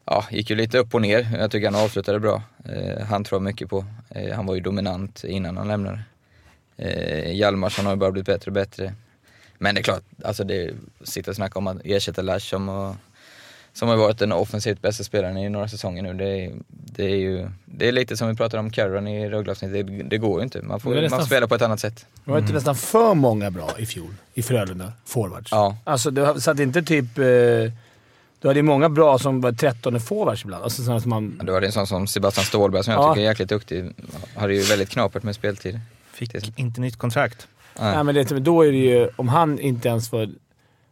ja, 0.06 0.26
gick 0.32 0.50
ju 0.50 0.56
lite 0.56 0.78
upp 0.78 0.94
och 0.94 1.02
ner. 1.02 1.38
Jag 1.40 1.52
tycker 1.52 1.72
han 1.72 1.84
avslutade 1.84 2.20
bra. 2.20 2.44
Eh, 2.66 3.06
han 3.06 3.24
tror 3.24 3.36
jag 3.36 3.44
mycket 3.44 3.70
på. 3.70 3.86
Eh, 4.10 4.36
han 4.36 4.46
var 4.46 4.56
ju 4.56 4.62
dominant 4.62 5.24
innan 5.24 5.58
han 5.58 5.68
lämnade. 5.68 6.00
Eh, 6.78 7.32
Hjalmarsson 7.32 7.86
har 7.86 7.94
ju 7.94 8.00
bara 8.00 8.12
blivit 8.12 8.28
bättre 8.28 8.50
och 8.50 8.54
bättre. 8.54 8.94
Men 9.58 9.76
det 9.76 9.82
är 9.82 9.84
klart, 9.84 10.04
alltså 10.24 10.44
det 10.44 10.74
sitter 11.04 11.30
och 11.30 11.36
snacka 11.36 11.60
om 11.60 11.68
att 11.68 11.78
ersätta 11.84 12.22
Lash 12.22 12.50
som, 12.50 12.70
och, 12.70 12.96
som 13.74 13.90
har 13.90 13.96
varit 13.96 14.18
den 14.20 14.32
offensivt 14.32 14.82
bästa 14.82 15.04
spelaren 15.04 15.38
i 15.38 15.50
några 15.50 15.68
säsonger 15.68 16.01
nu. 16.04 16.13
Det 16.13 16.25
är, 16.46 16.51
det 16.68 17.04
är 17.06 17.16
ju 17.16 17.50
det 17.66 17.88
är 17.88 17.92
lite 17.92 18.18
som 18.18 18.28
vi 18.28 18.36
pratade 18.36 18.60
om 18.60 18.70
Carron 18.70 19.08
i 19.08 19.30
Rögle-avsnittet. 19.30 19.88
Det, 19.88 20.04
det 20.04 20.18
går 20.18 20.40
ju 20.40 20.44
inte. 20.44 20.62
Man 20.62 20.80
får 20.80 20.96
nästan- 20.96 21.18
man 21.20 21.25
spelar 21.25 21.48
på 21.48 21.56
ett 21.56 21.62
annat 21.62 21.80
sätt. 21.80 22.06
Det 22.25 22.32
var 22.32 22.40
inte 22.40 22.54
nästan 22.54 22.75
för 22.75 23.13
många 23.13 23.51
bra 23.51 23.70
i 23.78 23.86
fjol 23.86 24.13
i 24.34 24.42
Frölunda, 24.42 24.94
forwards. 25.06 25.51
Ja. 25.51 25.78
Alltså, 25.84 26.12
det, 26.12 26.22
har- 26.25 26.36
så 26.36 26.51
att 26.51 26.58
det 26.58 26.63
inte 26.63 26.82
typ... 26.84 27.18
Eh, 27.18 27.24
du 28.42 28.48
hade 28.48 28.60
ju 28.60 28.63
många 28.63 28.90
bra 28.90 29.20
som 29.20 29.42
var 29.42 29.51
13 29.51 30.00
forwards 30.00 30.44
ibland. 30.44 30.63
Alltså 30.63 30.84
sådana 30.84 31.01
som 31.01 31.10
man... 31.10 31.42
Du 31.44 31.54
hade 31.54 31.66
en 31.66 31.72
sån 31.72 31.88
som 31.88 32.08
Sebastian 32.08 32.46
Ståhlberg 32.46 32.84
som 32.84 32.94
jag 32.94 33.04
Ja. 33.04 33.13
tycker 33.13 33.22
är 33.22 33.30
jäkligt 33.30 33.50
duktig. 33.50 33.92
Hade 34.36 34.54
ju 34.56 34.62
väldigt 34.62 34.90
knapert 34.90 35.24
med 35.24 35.36
speltid. 35.36 35.80
Fick 36.13 36.60
inte 36.60 36.82
nytt 36.82 36.98
kontrakt. 36.98 37.48
Nej. 37.80 37.96
Nej, 37.96 38.04
men 38.04 38.16
det, 38.16 38.24
då 38.40 38.62
är 38.66 38.72
det 38.72 38.78
ju... 38.78 39.10
Om 39.16 39.28
han 39.28 39.60
inte 39.60 39.88
ens 39.90 40.10
får 40.10 40.30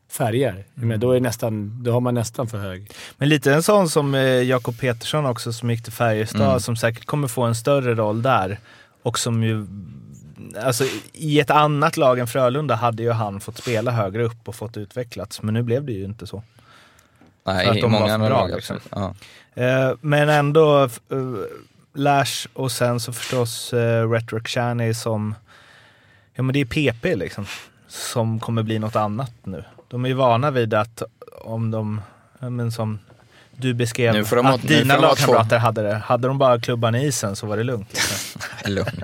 färger, 0.09 0.65
men 0.73 0.99
då, 0.99 1.11
är 1.11 1.19
nästan, 1.19 1.83
då 1.83 1.91
har 1.91 1.99
man 1.99 2.13
nästan 2.13 2.47
för 2.47 2.57
hög. 2.57 2.91
Men 3.17 3.29
lite 3.29 3.53
en 3.53 3.63
sån 3.63 3.89
som 3.89 4.15
eh, 4.15 4.21
Jakob 4.21 4.79
Petersson 4.79 5.25
också 5.25 5.53
som 5.53 5.69
gick 5.69 5.83
till 5.83 5.93
Färjestad, 5.93 6.41
Mm. 6.41 6.59
som 6.59 6.75
säkert 6.75 7.05
kommer 7.05 7.27
få 7.27 7.43
en 7.43 7.55
större 7.55 7.95
roll 7.95 8.21
där. 8.21 8.59
Och 9.03 9.19
som 9.19 9.43
ju, 9.43 9.67
alltså 10.63 10.83
i 11.13 11.39
ett 11.39 11.49
annat 11.49 11.97
lag 11.97 12.19
än 12.19 12.27
Frölunda 12.27 12.75
hade 12.75 13.03
ju 13.03 13.11
han 13.11 13.39
fått 13.39 13.57
spela 13.57 13.91
högre 13.91 14.23
upp 14.23 14.47
och 14.47 14.55
fått 14.55 14.77
utvecklats. 14.77 15.41
Men 15.41 15.53
nu 15.53 15.63
blev 15.63 15.83
det 15.85 15.91
ju 15.91 16.05
inte 16.05 16.27
så. 16.27 16.43
för 17.45 17.51
att 17.51 17.65
Nej, 17.65 17.77
i 17.77 17.81
de 17.81 17.91
många 17.91 18.13
andra 18.13 18.29
bra, 18.29 18.39
lag 18.47 18.55
liksom. 18.55 18.79
Ja. 18.89 19.15
Eh, 19.63 19.91
men 20.01 20.29
ändå 20.29 20.83
eh, 20.83 20.89
Lash 21.93 22.47
och 22.53 22.71
sen 22.71 22.99
så 22.99 23.13
förstås 23.13 23.73
Rhetoric 24.13 24.47
Shani 24.47 24.93
som, 24.93 25.35
ja 26.33 26.43
men 26.43 26.53
det 26.53 26.59
är 26.61 26.65
PP 26.65 27.15
liksom, 27.15 27.45
som 27.87 28.39
kommer 28.39 28.63
bli 28.63 28.79
något 28.79 28.95
annat 28.95 29.31
nu. 29.43 29.63
De 29.89 30.05
är 30.05 30.09
ju 30.09 30.15
vana 30.15 30.51
vid 30.51 30.73
att 30.73 31.03
om 31.41 31.71
de, 31.71 32.01
men 32.39 32.71
som 32.71 32.99
du 33.55 33.73
beskrev, 33.73 34.13
Nu 34.13 34.23
de 34.23 34.45
att 34.45 34.67
dina 34.67 34.97
lagkamrater 34.97 35.57
hade 35.57 35.81
det. 35.81 35.95
Hade 35.95 36.27
de 36.27 36.37
bara 36.37 36.59
klubban 36.59 36.95
i 36.95 37.05
isen 37.05 37.35
så 37.35 37.47
var 37.47 37.57
det 37.57 37.63
lugnt. 37.63 37.93
Liksom. 37.93 38.41
Lugn. 38.73 39.03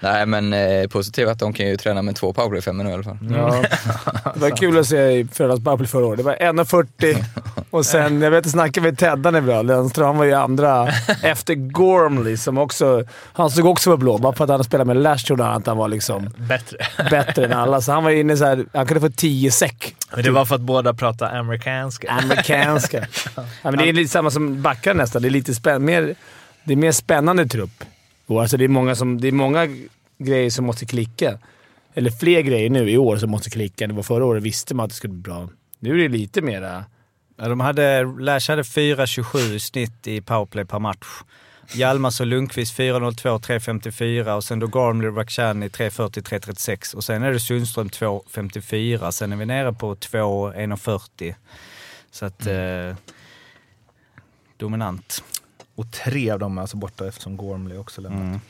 Nej 0.00 0.26
men 0.26 0.52
eh, 0.52 0.86
positivt 0.86 1.28
att 1.28 1.38
de 1.38 1.52
kan 1.52 1.66
ju 1.66 1.76
träna 1.76 2.02
med 2.02 2.16
två 2.16 2.32
powerplay 2.32 2.74
nu 2.74 2.90
i 2.90 2.92
alla 2.92 3.02
fall. 3.02 3.18
Ja. 3.30 3.64
Det 4.34 4.40
var 4.40 4.56
kul 4.56 4.78
att 4.78 4.86
se 4.86 5.10
i 5.10 5.28
Frölundas 5.32 5.60
Babbel 5.60 5.86
förra 5.86 6.06
året. 6.06 6.16
Det 6.16 6.22
var 6.22 6.36
1,40 6.36 7.24
och 7.74 7.86
sen, 7.86 8.22
jag 8.22 8.30
vet, 8.30 8.44
jag 8.44 8.52
snackade 8.52 8.86
med 8.86 8.98
Teddan 8.98 9.36
ibland. 9.36 9.68
Lundström 9.68 10.06
han 10.06 10.16
var 10.16 10.24
ju 10.24 10.32
andra 10.32 10.88
efter 11.22 11.54
Gormley 11.54 12.36
som 12.36 12.58
också... 12.58 13.04
Han 13.32 13.50
stod 13.50 13.66
också 13.66 13.90
på 13.90 13.96
blå. 13.96 14.18
Bara 14.18 14.32
för 14.32 14.44
att 14.44 14.50
han 14.50 14.64
spelade 14.64 14.94
med 14.94 15.02
Lash 15.02 15.26
trodde 15.26 15.44
han 15.44 15.56
att 15.56 15.66
han 15.66 15.76
var 15.76 15.88
liksom 15.88 16.30
Bättre. 16.36 16.76
bättre 17.10 17.44
än 17.44 17.52
alla. 17.52 17.80
Så 17.80 17.92
han 17.92 18.04
var 18.04 18.10
inne 18.10 18.36
så 18.36 18.44
här, 18.44 18.66
Han 18.72 18.86
kunde 18.86 19.00
få 19.00 19.16
10 19.16 19.50
säck. 19.50 19.96
Men 20.14 20.24
det 20.24 20.30
var 20.30 20.44
för 20.44 20.54
att 20.54 20.60
båda 20.60 20.94
pratade 20.94 21.38
amerikanska. 21.38 22.10
Amerikanska. 22.10 22.98
ja, 23.36 23.44
men 23.62 23.76
det 23.76 23.88
är 23.88 23.92
lite 23.92 24.10
samma 24.10 24.30
som 24.30 24.62
backar 24.62 24.94
nästan. 24.94 25.22
Det 25.22 25.28
är 25.28 25.30
lite 25.30 25.54
spänn, 25.54 25.84
mer, 25.84 26.14
det 26.64 26.72
är 26.72 26.76
mer 26.76 26.92
spännande 26.92 27.46
trupp. 27.46 27.84
Och 28.26 28.40
Alltså 28.40 28.56
det, 28.56 28.64
är 28.64 28.68
många 28.68 28.94
som, 28.94 29.20
det 29.20 29.28
är 29.28 29.32
många 29.32 29.68
grejer 30.18 30.50
som 30.50 30.64
måste 30.64 30.86
klicka. 30.86 31.38
Eller 31.94 32.10
fler 32.10 32.40
grejer 32.40 32.70
nu 32.70 32.90
i 32.90 32.98
år 32.98 33.16
som 33.16 33.30
måste 33.30 33.50
klicka. 33.50 33.86
Det 33.86 33.94
var 33.94 34.02
förra 34.02 34.24
året 34.24 34.42
visste 34.42 34.74
man 34.74 34.84
att 34.84 34.90
det 34.90 34.96
skulle 34.96 35.12
bli 35.12 35.22
bra. 35.22 35.48
Nu 35.78 35.90
är 35.90 36.08
det 36.08 36.08
lite 36.08 36.42
mera... 36.42 36.84
Ja, 37.36 37.48
de 37.48 37.60
hade, 37.60 38.04
Lash 38.18 38.50
hade 38.50 38.62
4,27 38.62 39.38
i 39.38 39.60
snitt 39.60 40.06
i 40.06 40.20
powerplay 40.20 40.64
per 40.64 40.78
match. 40.78 41.06
Hjalmars 41.72 42.20
och 42.20 42.26
Lundqvist 42.26 42.78
4,02, 42.78 43.38
3,54 43.38 44.36
och 44.36 44.44
sen 44.44 44.58
då 44.58 44.66
Gormley 44.66 45.10
och 45.10 45.16
Rakhshani 45.16 45.68
3,40, 45.68 46.22
3,36 46.22 46.94
och 46.94 47.04
sen 47.04 47.22
är 47.22 47.32
det 47.32 47.40
Sundström 47.40 47.88
2,54. 47.88 49.10
Sen 49.10 49.32
är 49.32 49.36
vi 49.36 49.46
nere 49.46 49.72
på 49.72 49.94
2,1,40. 49.94 51.34
Så 52.10 52.26
att... 52.26 52.46
Eh, 52.46 52.96
dominant. 54.56 55.24
Och 55.74 55.92
tre 55.92 56.30
av 56.30 56.38
dem 56.38 56.58
är 56.58 56.62
alltså 56.62 56.76
borta 56.76 57.08
eftersom 57.08 57.36
Gormley 57.36 57.78
också 57.78 58.00
lämnat. 58.00 58.22
Mm. 58.22 58.40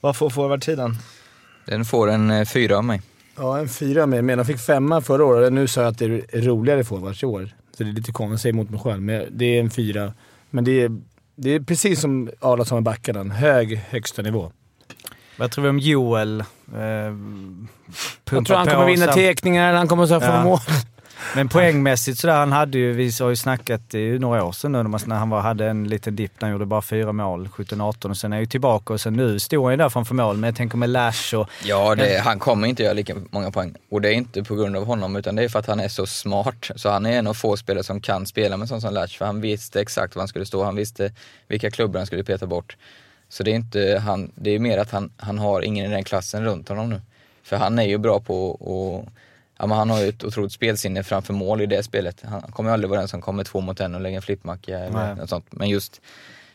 Vad 0.00 0.16
får 0.16 0.30
forwardsidan? 0.30 0.96
Den 1.64 1.84
får 1.84 2.10
en 2.10 2.30
eh, 2.30 2.44
fyra 2.44 2.78
av 2.78 2.84
mig. 2.84 3.02
Ja, 3.36 3.58
en 3.58 3.68
fyra 3.68 4.06
med. 4.06 4.24
Men 4.24 4.38
jag 4.38 4.46
fick 4.46 4.58
femma 4.58 5.00
förra 5.00 5.24
året. 5.24 5.52
Nu 5.52 5.66
sa 5.66 5.80
jag 5.80 5.90
att 5.90 5.98
det 5.98 6.04
är 6.04 6.42
roligare 6.42 6.84
forwards 6.84 7.22
i 7.22 7.26
år. 7.26 7.50
Så 7.78 7.84
det 7.84 7.90
är 7.90 7.92
lite 7.92 8.12
konstigt 8.12 8.34
att 8.34 8.40
säga 8.40 8.50
emot 8.52 8.70
mig 8.70 8.80
själv, 8.80 9.02
men 9.02 9.26
det 9.30 9.44
är 9.44 9.60
en 9.60 9.70
fyra. 9.70 10.12
Men 10.50 10.64
det 10.64 10.82
är, 10.82 11.00
det 11.36 11.50
är 11.50 11.60
precis 11.60 12.00
som 12.00 12.30
Arlason 12.40 12.76
med 12.76 12.82
backarna. 12.84 13.20
En 13.20 13.30
hög 13.30 13.76
högsta 13.88 14.22
nivå. 14.22 14.52
Vad 15.38 15.50
tror 15.50 15.62
vi 15.62 15.68
om 15.70 15.78
Joel? 15.78 16.40
Eh, 16.40 16.46
Jag 16.78 18.46
tror 18.46 18.54
han 18.56 18.66
kommer 18.66 18.86
vinna 18.86 19.06
teckningar, 19.12 19.72
han 19.74 19.88
kommer 19.88 20.06
så 20.06 20.20
få 20.20 20.26
Ja. 20.26 20.44
mål. 20.44 20.58
Men 21.34 21.48
poängmässigt 21.48 22.18
sådär, 22.18 22.34
han 22.34 22.52
hade 22.52 22.78
ju, 22.78 22.92
vi 22.92 23.12
har 23.20 23.28
ju 23.28 23.36
snackat, 23.36 23.80
det 23.90 23.98
är 23.98 24.02
ju 24.02 24.18
några 24.18 24.44
år 24.44 24.52
sedan 24.52 24.72
nu 24.72 24.82
när 24.82 25.16
han 25.16 25.30
var, 25.30 25.40
hade 25.40 25.66
en 25.66 25.88
liten 25.88 26.16
dipp 26.16 26.32
när 26.40 26.48
han 26.48 26.52
gjorde 26.52 26.66
bara 26.66 26.82
fyra 26.82 27.12
mål, 27.12 27.48
17-18 27.48 28.10
och 28.10 28.16
sen 28.16 28.32
är 28.32 28.36
han 28.36 28.42
ju 28.42 28.46
tillbaka 28.46 28.92
och 28.92 29.00
sen 29.00 29.14
nu 29.14 29.38
står 29.38 29.62
han 29.64 29.72
ju 29.72 29.76
där 29.76 29.88
framför 29.88 30.14
mål. 30.14 30.36
Men 30.36 30.48
jag 30.48 30.56
tänker 30.56 30.76
med 30.76 30.90
Lash 30.90 31.34
och... 31.34 31.48
Ja, 31.64 31.94
det, 31.94 32.18
han 32.18 32.38
kommer 32.38 32.68
inte 32.68 32.82
göra 32.82 32.92
lika 32.92 33.14
många 33.30 33.50
poäng. 33.50 33.74
Och 33.90 34.00
det 34.00 34.08
är 34.08 34.12
inte 34.12 34.42
på 34.42 34.54
grund 34.54 34.76
av 34.76 34.84
honom, 34.84 35.16
utan 35.16 35.36
det 35.36 35.44
är 35.44 35.48
för 35.48 35.58
att 35.58 35.66
han 35.66 35.80
är 35.80 35.88
så 35.88 36.06
smart. 36.06 36.70
Så 36.76 36.90
han 36.90 37.06
är 37.06 37.18
en 37.18 37.26
av 37.26 37.34
få 37.34 37.56
spelare 37.56 37.84
som 37.84 38.00
kan 38.00 38.26
spela 38.26 38.56
med 38.56 38.68
sån 38.68 38.80
som 38.80 38.94
Lash, 38.94 39.18
för 39.18 39.26
han 39.26 39.40
visste 39.40 39.80
exakt 39.80 40.14
var 40.14 40.20
han 40.20 40.28
skulle 40.28 40.46
stå. 40.46 40.64
Han 40.64 40.76
visste 40.76 41.12
vilka 41.48 41.70
klubbar 41.70 42.00
han 42.00 42.06
skulle 42.06 42.24
peta 42.24 42.46
bort. 42.46 42.76
Så 43.28 43.42
det 43.42 43.50
är 43.50 43.54
inte 43.54 44.02
han, 44.04 44.32
det 44.34 44.50
är 44.50 44.58
mer 44.58 44.78
att 44.78 44.90
han, 44.90 45.10
han 45.16 45.38
har 45.38 45.62
ingen 45.62 45.86
i 45.86 45.88
den 45.88 46.04
klassen 46.04 46.44
runt 46.44 46.68
honom 46.68 46.90
nu. 46.90 47.00
För 47.42 47.56
han 47.56 47.78
är 47.78 47.84
ju 47.84 47.98
bra 47.98 48.20
på 48.20 48.52
att 48.52 49.12
Ja, 49.58 49.66
men 49.66 49.78
han 49.78 49.90
har 49.90 50.00
ju 50.00 50.08
ett 50.08 50.24
otroligt 50.24 50.52
spelsinne 50.52 51.02
framför 51.02 51.32
mål 51.32 51.60
i 51.60 51.66
det 51.66 51.82
spelet. 51.82 52.22
Han 52.24 52.42
kommer 52.42 52.70
aldrig 52.70 52.90
vara 52.90 53.00
den 53.00 53.08
som 53.08 53.20
kommer 53.20 53.44
två 53.44 53.60
mot 53.60 53.80
en 53.80 53.94
och 53.94 54.00
lägger 54.00 54.16
en 54.16 54.22
flippmacka 54.22 54.78
eller 54.78 55.14
något 55.14 55.28
sånt. 55.28 55.46
Men 55.50 55.68
just, 55.68 56.00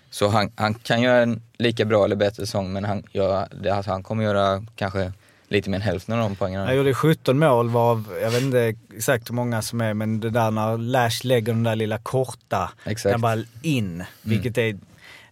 så 0.09 0.27
han, 0.27 0.51
han 0.55 0.73
kan 0.73 1.01
göra 1.01 1.21
en 1.21 1.41
lika 1.57 1.85
bra 1.85 2.05
eller 2.05 2.15
bättre 2.15 2.45
säsong 2.45 2.73
men 2.73 2.85
han, 2.85 3.03
ja, 3.11 3.47
det, 3.61 3.69
alltså, 3.69 3.91
han 3.91 4.03
kommer 4.03 4.23
göra 4.23 4.65
kanske 4.75 5.11
lite 5.47 5.69
mer 5.69 5.75
än 5.75 5.81
hälften 5.81 6.19
av 6.19 6.29
de 6.29 6.35
poängen. 6.35 6.61
Han 6.61 6.75
gjorde 6.75 6.93
17 6.93 7.39
mål 7.39 7.69
varav, 7.69 8.17
jag 8.21 8.31
vet 8.31 8.41
inte 8.41 8.75
exakt 8.95 9.29
hur 9.29 9.35
många 9.35 9.61
som 9.61 9.81
är, 9.81 9.93
men 9.93 10.19
det 10.19 10.29
där 10.29 10.51
när 10.51 10.77
Lash 10.77 11.25
lägger 11.25 11.53
den 11.53 11.63
där 11.63 11.75
lilla 11.75 11.97
korta, 11.97 12.71
Exakt. 12.85 13.13
den 13.13 13.21
bara 13.21 13.43
in. 13.61 14.03
Vilket 14.21 14.57
är 14.57 14.77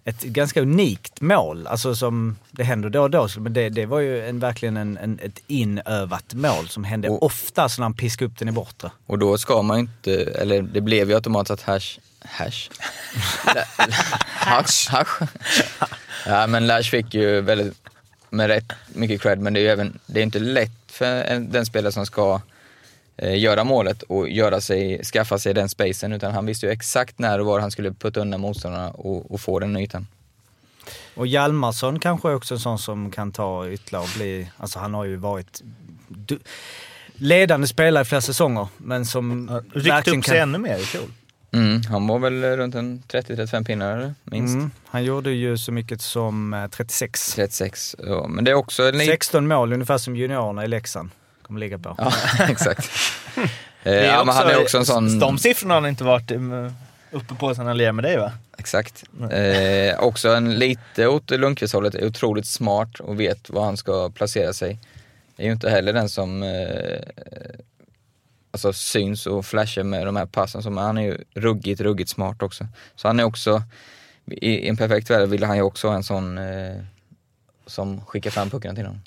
ett 0.10 0.22
ganska 0.24 0.62
unikt 0.62 1.22
mål. 1.22 1.68
Alltså 1.68 1.96
som, 1.96 2.36
det 2.52 2.64
händer 2.64 2.90
då 2.90 3.02
och 3.02 3.10
då, 3.12 3.28
men 3.38 3.54
det, 3.54 3.70
det 3.70 3.86
var 3.86 4.00
ju 4.00 4.28
en, 4.30 4.40
verkligen 4.40 4.78
en, 4.78 4.98
en, 4.98 5.20
ett 5.24 5.40
inövat 5.48 6.34
mål 6.34 6.70
som 6.70 6.84
hände 6.84 7.10
Och- 7.10 7.24
ofta 7.24 7.70
så 7.70 7.82
när 7.82 7.86
han 7.86 7.94
piskade 7.94 8.32
upp 8.32 8.38
den 8.40 8.50
i 8.50 8.52
bortre. 8.52 8.92
Och 9.06 9.20
då 9.20 9.38
ska 9.38 9.62
man 9.62 9.78
ju 9.78 9.82
inte, 9.82 10.24
eller 10.24 10.62
det 10.62 10.82
blev 10.82 11.10
ju 11.10 11.16
automatiskt 11.16 11.52
att 11.52 11.62
hash, 11.62 12.00
hash? 12.22 12.70
hash, 14.28 14.90
hash. 14.90 15.28
Ja 16.26 16.48
men 16.48 16.68
Lash 16.68 16.90
fick 16.90 17.14
ju 17.14 17.42
väldigt, 17.42 17.74
med 18.30 18.48
rätt 18.48 18.74
mycket 18.94 19.22
cred, 19.22 19.40
men 19.40 19.54
det 19.54 19.60
är 19.60 19.62
ju 19.62 19.70
även, 19.70 20.00
det 20.06 20.20
är 20.20 20.24
inte 20.24 20.40
lätt 20.40 20.72
för 20.88 21.06
en, 21.24 21.52
den 21.52 21.66
spelare 21.66 21.92
som 21.92 22.06
ska 22.06 22.42
göra 23.22 23.64
målet 23.64 24.04
och 24.04 24.30
göra 24.30 24.62
sig, 24.62 25.04
skaffa 25.04 25.40
sig 25.40 25.54
den 25.54 25.70
spacen, 25.70 26.14
utan 26.14 26.32
han 26.32 26.46
visste 26.46 26.66
ju 26.66 26.72
exakt 26.72 27.20
när 27.20 27.40
och 27.40 27.46
var 27.46 27.60
han 27.60 27.72
skulle 27.72 27.92
putta 27.92 28.20
undan 28.20 28.42
motståndarna 28.42 28.92
och, 28.92 29.32
och 29.32 29.42
få 29.42 29.60
den 29.60 29.78
ytan. 29.78 30.08
Och 31.16 31.28
Hjalmarsson 31.28 32.00
kanske 32.00 32.30
är 32.30 32.36
också 32.36 32.54
en 32.54 32.60
sån 32.60 32.80
som 32.80 33.12
kan 33.12 33.32
ta 33.32 33.70
ytterligare 33.70 34.04
och 34.04 34.10
bli, 34.16 34.50
alltså 34.58 34.80
han 34.80 34.94
har 34.94 35.06
ju 35.06 35.16
varit 35.16 35.62
du, 36.08 36.40
ledande 37.14 37.68
spelare 37.68 38.02
i 38.02 38.06
flera 38.06 38.22
säsonger, 38.22 38.68
men 38.78 39.06
som 39.06 39.46
verkligen 39.74 40.20
upp 40.20 40.26
sig 40.26 40.34
kan... 40.36 40.50
ännu 40.50 40.58
mer 40.58 40.78
i 40.78 40.84
fjol. 40.84 41.10
Mm, 41.52 41.82
han 41.90 42.08
var 42.08 42.20
väl 42.20 42.44
runt 42.58 42.76
en 42.76 43.04
30-35 43.08 43.66
pinnar 43.66 44.14
minst. 44.24 44.54
Mm, 44.54 44.72
han 44.86 45.04
gjorde 45.04 45.32
ju 45.32 45.58
så 45.58 45.72
mycket 45.72 46.02
som 46.02 46.54
eh, 46.54 46.68
36. 46.68 47.34
36, 47.36 47.96
ja, 48.08 48.28
men 48.28 48.44
det 48.44 48.52
är 48.52 48.56
också 48.56 48.84
en 48.84 48.98
liten 48.98 49.14
16 49.14 49.48
mål, 49.48 49.74
ungefär 49.74 49.98
som 49.98 50.16
juniorerna 50.16 50.66
i 50.66 50.68
Leksand 50.68 51.10
kommer 51.50 51.60
ligga 51.60 51.80
på. 51.80 51.96
Ja, 51.98 52.14
exakt. 52.50 52.90
Eh, 53.84 53.94
ja, 53.94 54.24
men 54.24 54.36
han 54.36 54.48
är 54.48 54.62
också 54.62 54.78
en 54.78 54.86
sån... 54.86 55.20
De 55.20 55.38
siffrorna 55.38 55.74
har 55.74 55.82
han 55.82 55.90
inte 55.90 56.04
varit 56.04 56.32
um, 56.32 56.76
uppe 57.12 57.36
på 57.36 57.56
sen 57.56 57.66
han 57.68 57.78
lirade 57.78 57.94
med 57.94 58.04
dig 58.04 58.18
va? 58.18 58.32
Exakt. 58.58 59.04
Eh, 59.32 60.00
också 60.00 60.30
en 60.30 60.54
lite 60.54 61.08
åt 61.08 61.32
Lundqvist-hållet, 61.32 61.96
är 61.96 62.08
otroligt 62.08 62.46
smart 62.46 63.00
och 63.00 63.20
vet 63.20 63.50
var 63.50 63.66
han 63.66 63.78
ska 63.78 64.10
placera 64.10 64.54
sig. 64.54 64.80
Är 65.38 65.46
ju 65.46 65.52
inte 65.52 65.70
heller 65.70 65.94
den 65.94 66.10
som 66.10 66.44
eh, 66.44 67.00
alltså 68.52 68.74
syns 68.74 69.28
och 69.28 69.46
flashar 69.46 69.84
med 69.84 70.06
de 70.06 70.16
här 70.16 70.26
passen, 70.26 70.64
som, 70.64 70.78
han 70.78 70.98
är 70.98 71.02
ju 71.02 71.18
ruggigt, 71.34 71.82
ruggigt 71.82 72.10
smart 72.10 72.44
också. 72.44 72.68
Så 72.96 73.08
han 73.08 73.20
är 73.20 73.24
också, 73.24 73.64
i, 74.26 74.50
i 74.50 74.68
en 74.68 74.78
perfekt 74.78 75.10
värld 75.10 75.30
vill 75.30 75.44
han 75.44 75.56
ju 75.56 75.62
också 75.62 75.88
ha 75.88 75.96
en 75.96 76.04
sån 76.04 76.38
eh, 76.38 76.76
som 77.66 78.02
skickar 78.06 78.30
fram 78.30 78.50
pucken 78.50 78.76
till 78.76 78.86
honom. 78.86 79.02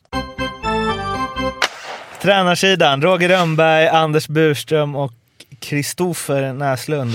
Tränarsidan, 2.23 3.03
Roger 3.03 3.29
Rönnberg, 3.29 3.89
Anders 3.89 4.29
Burström 4.29 4.97
och 4.97 5.13
Kristoffer 5.59 6.53
Näslund. 6.53 7.15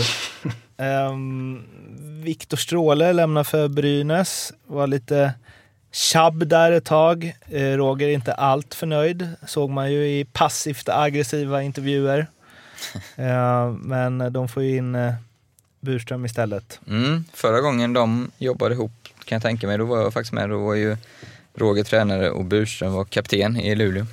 um, 0.78 1.64
Viktor 2.24 2.58
Stråle 2.58 3.14
lämnar 3.14 3.44
för 3.44 3.68
Brynäs. 3.68 4.54
Var 4.66 4.88
lite 4.88 5.34
tjabb 5.92 6.48
där 6.48 6.72
ett 6.72 6.86
tag. 6.86 7.36
Eh, 7.50 7.62
Roger 7.62 8.08
är 8.08 8.14
inte 8.14 8.34
allt 8.34 8.74
för 8.74 8.88
nöjd. 8.88 9.30
Såg 9.48 9.70
man 9.70 9.92
ju 9.92 10.08
i 10.08 10.26
passivt 10.26 10.90
aggressiva 10.90 11.64
intervjuer. 11.64 12.28
Eh, 13.16 13.72
men 13.72 14.34
de 14.34 14.48
får 14.48 14.64
ju 14.64 14.78
in 14.78 14.96
eh, 14.96 15.14
Burström 15.80 16.26
istället. 16.26 16.80
Mm, 16.88 17.26
förra 17.34 17.62
gången 17.62 17.94
de 17.94 18.32
jobbade 18.38 18.76
ihop, 18.76 18.92
kan 19.26 19.36
jag 19.36 19.42
tänka 19.42 19.68
mig, 19.68 19.78
då 19.78 19.86
var 19.86 20.02
jag 20.02 20.14
faktiskt 20.14 20.34
med. 20.34 20.50
Då 20.50 20.58
var 20.66 20.76
ju 20.76 20.98
Roger 21.56 21.84
tränare 21.84 22.30
och 22.30 22.46
Burström 22.46 22.94
var 22.94 23.06
kapten 23.06 23.58
i 23.58 23.76
Luleå. 23.76 24.06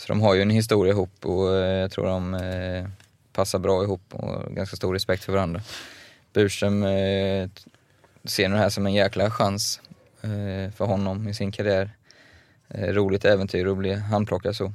Så 0.00 0.06
de 0.08 0.20
har 0.20 0.34
ju 0.34 0.42
en 0.42 0.50
historia 0.50 0.92
ihop 0.92 1.24
och 1.26 1.56
eh, 1.56 1.76
jag 1.80 1.90
tror 1.90 2.06
de 2.06 2.34
eh, 2.34 2.88
passar 3.32 3.58
bra 3.58 3.82
ihop 3.84 4.02
och 4.10 4.28
har 4.28 4.50
ganska 4.50 4.76
stor 4.76 4.92
respekt 4.94 5.24
för 5.24 5.32
varandra. 5.32 5.62
Burström 6.32 6.82
eh, 6.82 7.48
ser 8.24 8.48
nog 8.48 8.58
det 8.58 8.62
här 8.62 8.70
som 8.70 8.86
en 8.86 8.92
jäkla 8.94 9.30
chans 9.30 9.80
eh, 10.22 10.72
för 10.76 10.84
honom 10.84 11.28
i 11.28 11.34
sin 11.34 11.52
karriär. 11.52 11.90
Roligt 12.74 13.24
äventyr 13.24 13.66
att 13.66 13.76
bli 13.76 13.94
handplockad 13.94 14.56
så. 14.56 14.72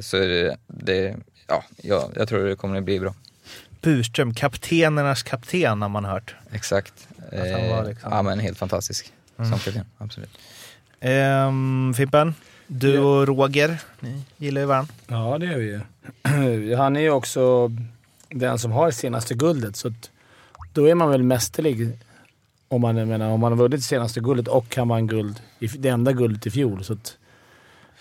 Så 0.00 0.16
det, 0.16 0.56
det, 0.66 1.16
ja, 1.46 1.64
ja, 1.82 2.10
jag 2.16 2.28
tror 2.28 2.44
det 2.44 2.56
kommer 2.56 2.78
att 2.78 2.84
bli 2.84 3.00
bra. 3.00 3.14
Burström, 3.80 4.34
kaptenernas 4.34 5.22
kapten 5.22 5.82
har 5.82 5.88
man 5.88 6.04
hört. 6.04 6.34
Exakt. 6.52 7.08
Att 7.32 7.50
han 7.52 7.68
var 7.68 7.84
liksom- 7.84 8.12
Ja 8.12 8.22
men 8.22 8.38
helt 8.38 8.58
fantastisk 8.58 9.12
som 9.36 9.50
kapten, 9.52 9.84
absolut. 9.98 10.30
Um, 11.00 11.94
Fimpen, 11.96 12.34
du 12.66 12.98
och 12.98 13.26
Roger, 13.26 13.78
ni 14.00 14.22
gillar 14.36 14.60
ju 14.60 14.66
varandra. 14.66 14.94
Ja, 15.06 15.38
det 15.38 15.46
gör 15.46 15.56
vi 15.58 15.64
ju. 15.64 15.80
Han 16.76 16.96
är 16.96 17.00
ju 17.00 17.10
också 17.10 17.70
den 18.30 18.58
som 18.58 18.72
har 18.72 18.90
senaste 18.90 19.34
guldet, 19.34 19.76
så 19.76 19.88
att 19.88 20.10
då 20.72 20.88
är 20.88 20.94
man 20.94 21.10
väl 21.10 21.22
mästerlig. 21.22 21.98
Om 22.68 22.80
man, 22.80 22.94
menar, 23.08 23.30
om 23.30 23.40
man 23.40 23.52
har 23.52 23.56
vunnit 23.58 23.84
senaste 23.84 24.20
guldet 24.20 24.48
och 24.48 24.76
han 24.76 24.88
vann 24.88 25.06
guld, 25.06 25.40
i- 25.58 25.66
det 25.66 25.88
enda 25.88 26.12
guldet 26.12 26.46
i 26.46 26.50
fjol. 26.50 26.84
Så 26.84 26.92
att 26.92 27.16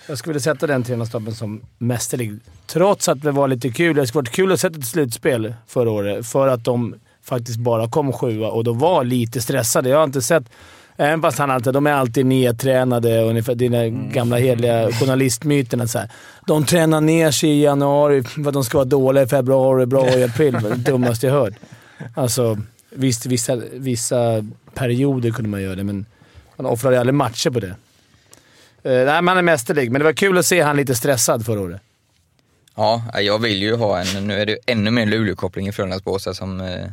jag 0.08 0.18
skulle 0.18 0.34
vilja 0.34 0.44
sätta 0.54 0.68
den 0.68 0.84
tränarstaben 0.84 1.36
som 1.36 1.62
mästerlig. 1.78 2.40
Trots 2.66 3.10
att 3.10 3.22
det 3.22 3.32
var 3.32 3.48
lite 3.48 3.70
kul. 3.70 3.96
Det 3.96 4.08
skulle 4.08 4.22
varit 4.22 4.32
kul 4.36 4.52
att 4.52 4.60
sätta 4.60 4.80
ett 4.80 4.86
slutspel 4.86 5.54
förra 5.68 5.92
året 5.92 6.28
för 6.28 6.48
att 6.48 6.64
de 6.64 6.96
faktiskt 7.24 7.60
bara 7.60 7.90
kom 7.90 8.14
sjua 8.14 8.48
och 8.50 8.64
de 8.64 8.80
var 8.80 9.04
lite 9.04 9.42
stressade. 9.42 9.90
Jag 9.90 9.98
har 9.98 10.04
inte 10.04 10.22
sett... 10.22 10.44
Även 10.98 11.22
fast 11.22 11.40
han 11.40 11.52
alltid, 11.52 11.74
de 11.74 11.88
är 11.88 11.92
alltid 11.92 12.26
nedtränade, 12.26 13.22
ungefär 13.22 13.56
dina 13.56 13.88
gamla 13.88 14.38
hederliga 14.38 14.92
journalistmyterna. 14.92 15.88
Så 15.88 16.00
här. 16.00 16.10
De 16.48 16.66
tränar 16.66 17.02
ner 17.02 17.32
sig 17.32 17.50
i 17.50 17.64
januari 17.64 18.24
för 18.24 18.48
att 18.48 18.54
de 18.54 18.64
ska 18.64 18.78
vara 18.78 18.86
dåliga 18.86 19.24
i 19.24 19.28
februari, 19.28 19.86
bra 19.86 20.10
i 20.10 20.24
april. 20.24 20.54
Det 20.54 20.60
var 20.60 20.70
det 20.70 20.76
dummaste 20.76 21.28
jag 21.28 21.34
hört. 21.34 21.54
Alltså, 22.16 22.58
visst, 22.90 23.26
vissa, 23.26 23.56
vissa 23.74 24.46
perioder 24.74 25.32
kunde 25.32 25.50
man 25.50 25.62
göra 25.62 25.76
det, 25.76 25.84
men 25.84 26.06
man 26.56 26.66
offrade 26.66 27.00
aldrig 27.00 27.14
matcher 27.14 27.50
på 27.50 27.60
det. 27.60 27.76
Uh, 28.86 29.06
nej, 29.06 29.08
han 29.08 29.28
är 29.28 29.42
mästerlig, 29.42 29.92
men 29.92 30.00
det 30.00 30.06
var 30.06 30.14
kul 30.14 30.38
att 30.38 30.46
se 30.46 30.62
han 30.62 30.78
lite 30.78 30.96
stressad 30.96 31.46
förra 31.46 31.62
året. 31.62 31.82
Ja, 32.76 33.04
jag 33.22 33.40
vill 33.40 33.62
ju 33.62 33.76
ha 33.76 34.00
en, 34.00 34.28
nu 34.28 34.34
är 34.34 34.46
det 34.46 34.52
ju 34.52 34.58
ännu 34.66 34.92
mer 34.92 35.06
Luleå-koppling 35.06 35.68
i 35.68 35.72
Frölunda's 35.72 36.34
som, 36.34 36.62
eh, 36.62 36.88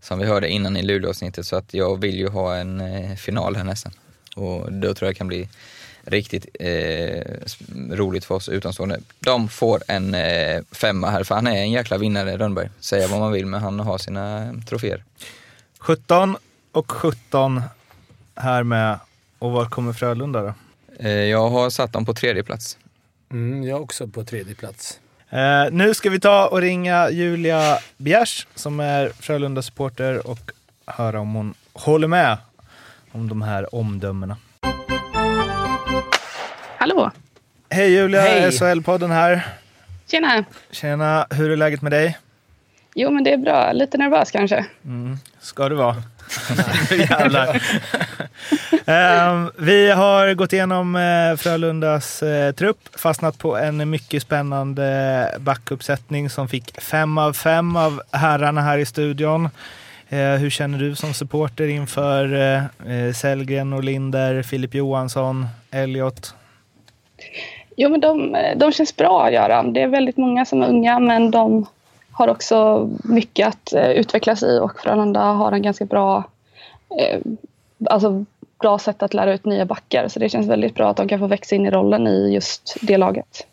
som 0.00 0.18
vi 0.18 0.26
hörde 0.26 0.48
innan 0.48 0.76
i 0.76 0.82
Luleå-avsnittet, 0.82 1.46
så 1.46 1.56
att 1.56 1.74
jag 1.74 2.00
vill 2.00 2.18
ju 2.18 2.28
ha 2.28 2.56
en 2.56 2.80
eh, 2.80 3.16
final 3.16 3.56
här 3.56 3.64
nästan. 3.64 3.92
Och 4.36 4.72
då 4.72 4.94
tror 4.94 5.06
jag 5.06 5.14
det 5.14 5.18
kan 5.18 5.28
bli 5.28 5.48
riktigt 6.04 6.46
eh, 6.60 7.22
roligt 7.90 8.24
för 8.24 8.34
oss 8.34 8.48
utomstående. 8.48 9.00
De 9.18 9.48
får 9.48 9.82
en 9.86 10.14
eh, 10.14 10.62
femma 10.72 11.10
här, 11.10 11.24
för 11.24 11.34
han 11.34 11.46
är 11.46 11.56
en 11.56 11.70
jäkla 11.70 11.98
vinnare, 11.98 12.36
Rönnberg. 12.36 12.70
Säga 12.80 13.08
vad 13.08 13.20
man 13.20 13.32
vill, 13.32 13.46
men 13.46 13.62
han 13.62 13.80
har 13.80 13.98
sina 13.98 14.54
troféer. 14.68 15.04
17 15.78 16.36
och 16.72 16.90
17 16.92 17.62
här 18.34 18.62
med. 18.62 18.98
Och 19.38 19.50
var 19.50 19.66
kommer 19.66 19.92
Frölunda 19.92 20.42
då? 20.42 20.54
Eh, 20.98 21.10
jag 21.10 21.50
har 21.50 21.70
satt 21.70 21.92
dem 21.92 22.04
på 22.04 22.14
tredje 22.14 22.42
plats. 22.42 22.78
Mm, 23.30 23.62
jag 23.62 23.78
är 23.78 23.82
också 23.82 24.08
på 24.08 24.24
tredje 24.24 24.54
plats. 24.54 25.00
Eh, 25.32 25.70
nu 25.70 25.94
ska 25.94 26.10
vi 26.10 26.20
ta 26.20 26.46
och 26.46 26.60
ringa 26.60 27.10
Julia 27.10 27.78
Bjärs 27.96 28.46
som 28.54 28.80
är 28.80 29.08
Frölunda-supporter 29.20 30.26
och 30.26 30.50
höra 30.86 31.20
om 31.20 31.34
hon 31.34 31.54
håller 31.72 32.08
med 32.08 32.36
om 33.12 33.28
de 33.28 33.42
här 33.42 33.74
omdömena. 33.74 34.36
Hallå! 36.78 37.10
Hej 37.70 37.92
Julia, 37.92 38.20
Hej. 38.20 38.50
SHL-podden 38.50 39.10
här. 39.12 39.46
Tjena! 40.10 40.44
Tjena, 40.70 41.26
hur 41.30 41.50
är 41.50 41.56
läget 41.56 41.82
med 41.82 41.92
dig? 41.92 42.18
Jo, 42.94 43.10
men 43.10 43.24
det 43.24 43.32
är 43.32 43.38
bra. 43.38 43.72
Lite 43.72 43.98
nervös 43.98 44.30
kanske. 44.30 44.66
Ska 45.40 45.68
du 45.68 45.74
vara. 45.74 45.96
Jävlar. 46.90 47.62
Ehm, 48.86 49.50
vi 49.58 49.90
har 49.90 50.34
gått 50.34 50.52
igenom 50.52 50.96
eh, 50.96 51.36
Frölundas 51.36 52.22
eh, 52.22 52.52
trupp, 52.52 52.78
fastnat 52.94 53.38
på 53.38 53.56
en 53.56 53.90
mycket 53.90 54.22
spännande 54.22 55.38
backuppsättning 55.38 56.30
som 56.30 56.48
fick 56.48 56.80
fem 56.80 57.18
av 57.18 57.32
fem 57.32 57.76
av 57.76 58.02
herrarna 58.12 58.60
här 58.60 58.78
i 58.78 58.86
studion. 58.86 59.48
Eh, 60.08 60.18
hur 60.18 60.50
känner 60.50 60.78
du 60.78 60.94
som 60.94 61.14
supporter 61.14 61.68
inför 61.68 62.34
eh, 62.34 62.94
eh, 62.94 63.12
Sellgren, 63.12 63.70
Norlinder, 63.70 64.42
Filip 64.42 64.74
Johansson, 64.74 65.46
Elliot? 65.70 66.34
Jo, 67.76 67.88
men 67.88 68.00
de, 68.00 68.36
de 68.56 68.72
känns 68.72 68.96
bra, 68.96 69.30
Göran. 69.30 69.72
Det 69.72 69.82
är 69.82 69.88
väldigt 69.88 70.16
många 70.16 70.44
som 70.44 70.62
är 70.62 70.68
unga, 70.68 70.98
men 70.98 71.30
de 71.30 71.66
har 72.12 72.28
också 72.28 72.88
mycket 73.04 73.48
att 73.48 73.72
eh, 73.72 73.90
utvecklas 73.90 74.42
i 74.42 74.58
och 74.58 74.80
Frölunda 74.80 75.20
har 75.20 75.52
en 75.52 75.62
ganska 75.62 75.84
bra, 75.84 76.24
eh, 76.98 77.20
alltså, 77.86 78.24
bra 78.60 78.78
sätt 78.78 79.02
att 79.02 79.14
lära 79.14 79.32
ut 79.34 79.44
nya 79.44 79.64
backar. 79.66 80.08
Så 80.08 80.18
det 80.18 80.28
känns 80.28 80.48
väldigt 80.48 80.74
bra 80.74 80.90
att 80.90 80.96
de 80.96 81.08
kan 81.08 81.18
få 81.18 81.26
växa 81.26 81.54
in 81.56 81.66
i 81.66 81.70
rollen 81.70 82.06
i 82.06 82.34
just 82.34 82.76
det 82.80 82.96
laget. 82.96 83.46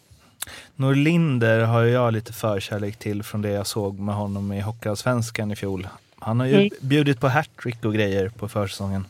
Norlinder 0.75 1.59
har 1.59 1.83
jag 1.83 2.13
lite 2.13 2.33
förkärlek 2.33 2.95
till 2.97 3.23
från 3.23 3.41
det 3.41 3.49
jag 3.49 3.67
såg 3.67 3.99
med 3.99 4.15
honom 4.15 4.51
i 4.51 4.61
Hockeyallsvenskan 4.61 5.51
i 5.51 5.55
fjol. 5.55 5.87
Han 6.19 6.39
har 6.39 6.47
ju 6.47 6.53
Mm. 6.55 6.69
bjudit 6.81 7.19
på 7.19 7.27
hattrick 7.27 7.85
och 7.85 7.93
grejer 7.93 8.29
på 8.29 8.47
försäsongen. 8.47 9.05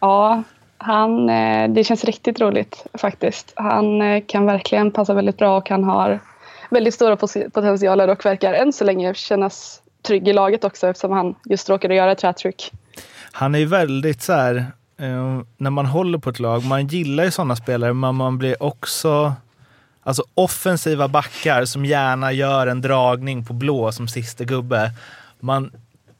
Ja, 0.00 0.42
han, 0.78 1.30
eh, 1.30 1.68
det 1.70 1.84
känns 1.84 2.04
riktigt 2.04 2.40
roligt 2.40 2.84
faktiskt. 2.94 3.52
Han 3.56 4.02
eh, 4.02 4.22
kan 4.26 4.46
verkligen 4.46 4.90
passa 4.90 5.14
väldigt 5.14 5.38
bra 5.38 5.56
och 5.56 5.70
han 5.70 5.84
har 5.84 6.18
väldigt 6.70 6.94
stora 6.94 7.16
potentialer 7.52 8.08
och 8.08 8.26
verkar 8.26 8.54
än 8.54 8.72
så 8.72 8.84
länge 8.84 9.14
kännas 9.14 9.82
trygg 10.02 10.28
i 10.28 10.32
laget 10.32 10.64
också 10.64 10.88
eftersom 10.88 11.12
han 11.12 11.34
just 11.44 11.70
råkade 11.70 11.94
göra 11.94 12.12
ett 12.12 12.22
hattrick. 12.22 12.72
Han 13.32 13.54
är 13.54 13.58
ju 13.58 13.66
väldigt 13.66 14.22
så 14.22 14.32
här, 14.32 14.66
eh, 15.00 15.40
när 15.56 15.70
man 15.70 15.86
håller 15.86 16.18
på 16.18 16.30
ett 16.30 16.40
lag, 16.40 16.64
man 16.64 16.86
gillar 16.86 17.24
ju 17.24 17.30
sådana 17.30 17.56
spelare, 17.56 17.92
men 17.92 18.14
man 18.14 18.38
blir 18.38 18.62
också 18.62 19.34
Alltså 20.04 20.22
offensiva 20.34 21.08
backar 21.08 21.64
som 21.64 21.84
gärna 21.84 22.32
gör 22.32 22.66
en 22.66 22.80
dragning 22.80 23.44
på 23.44 23.52
blå 23.52 23.92
som 23.92 24.08
sista 24.08 24.44
gubbe. 24.44 24.90
Man, 25.40 25.72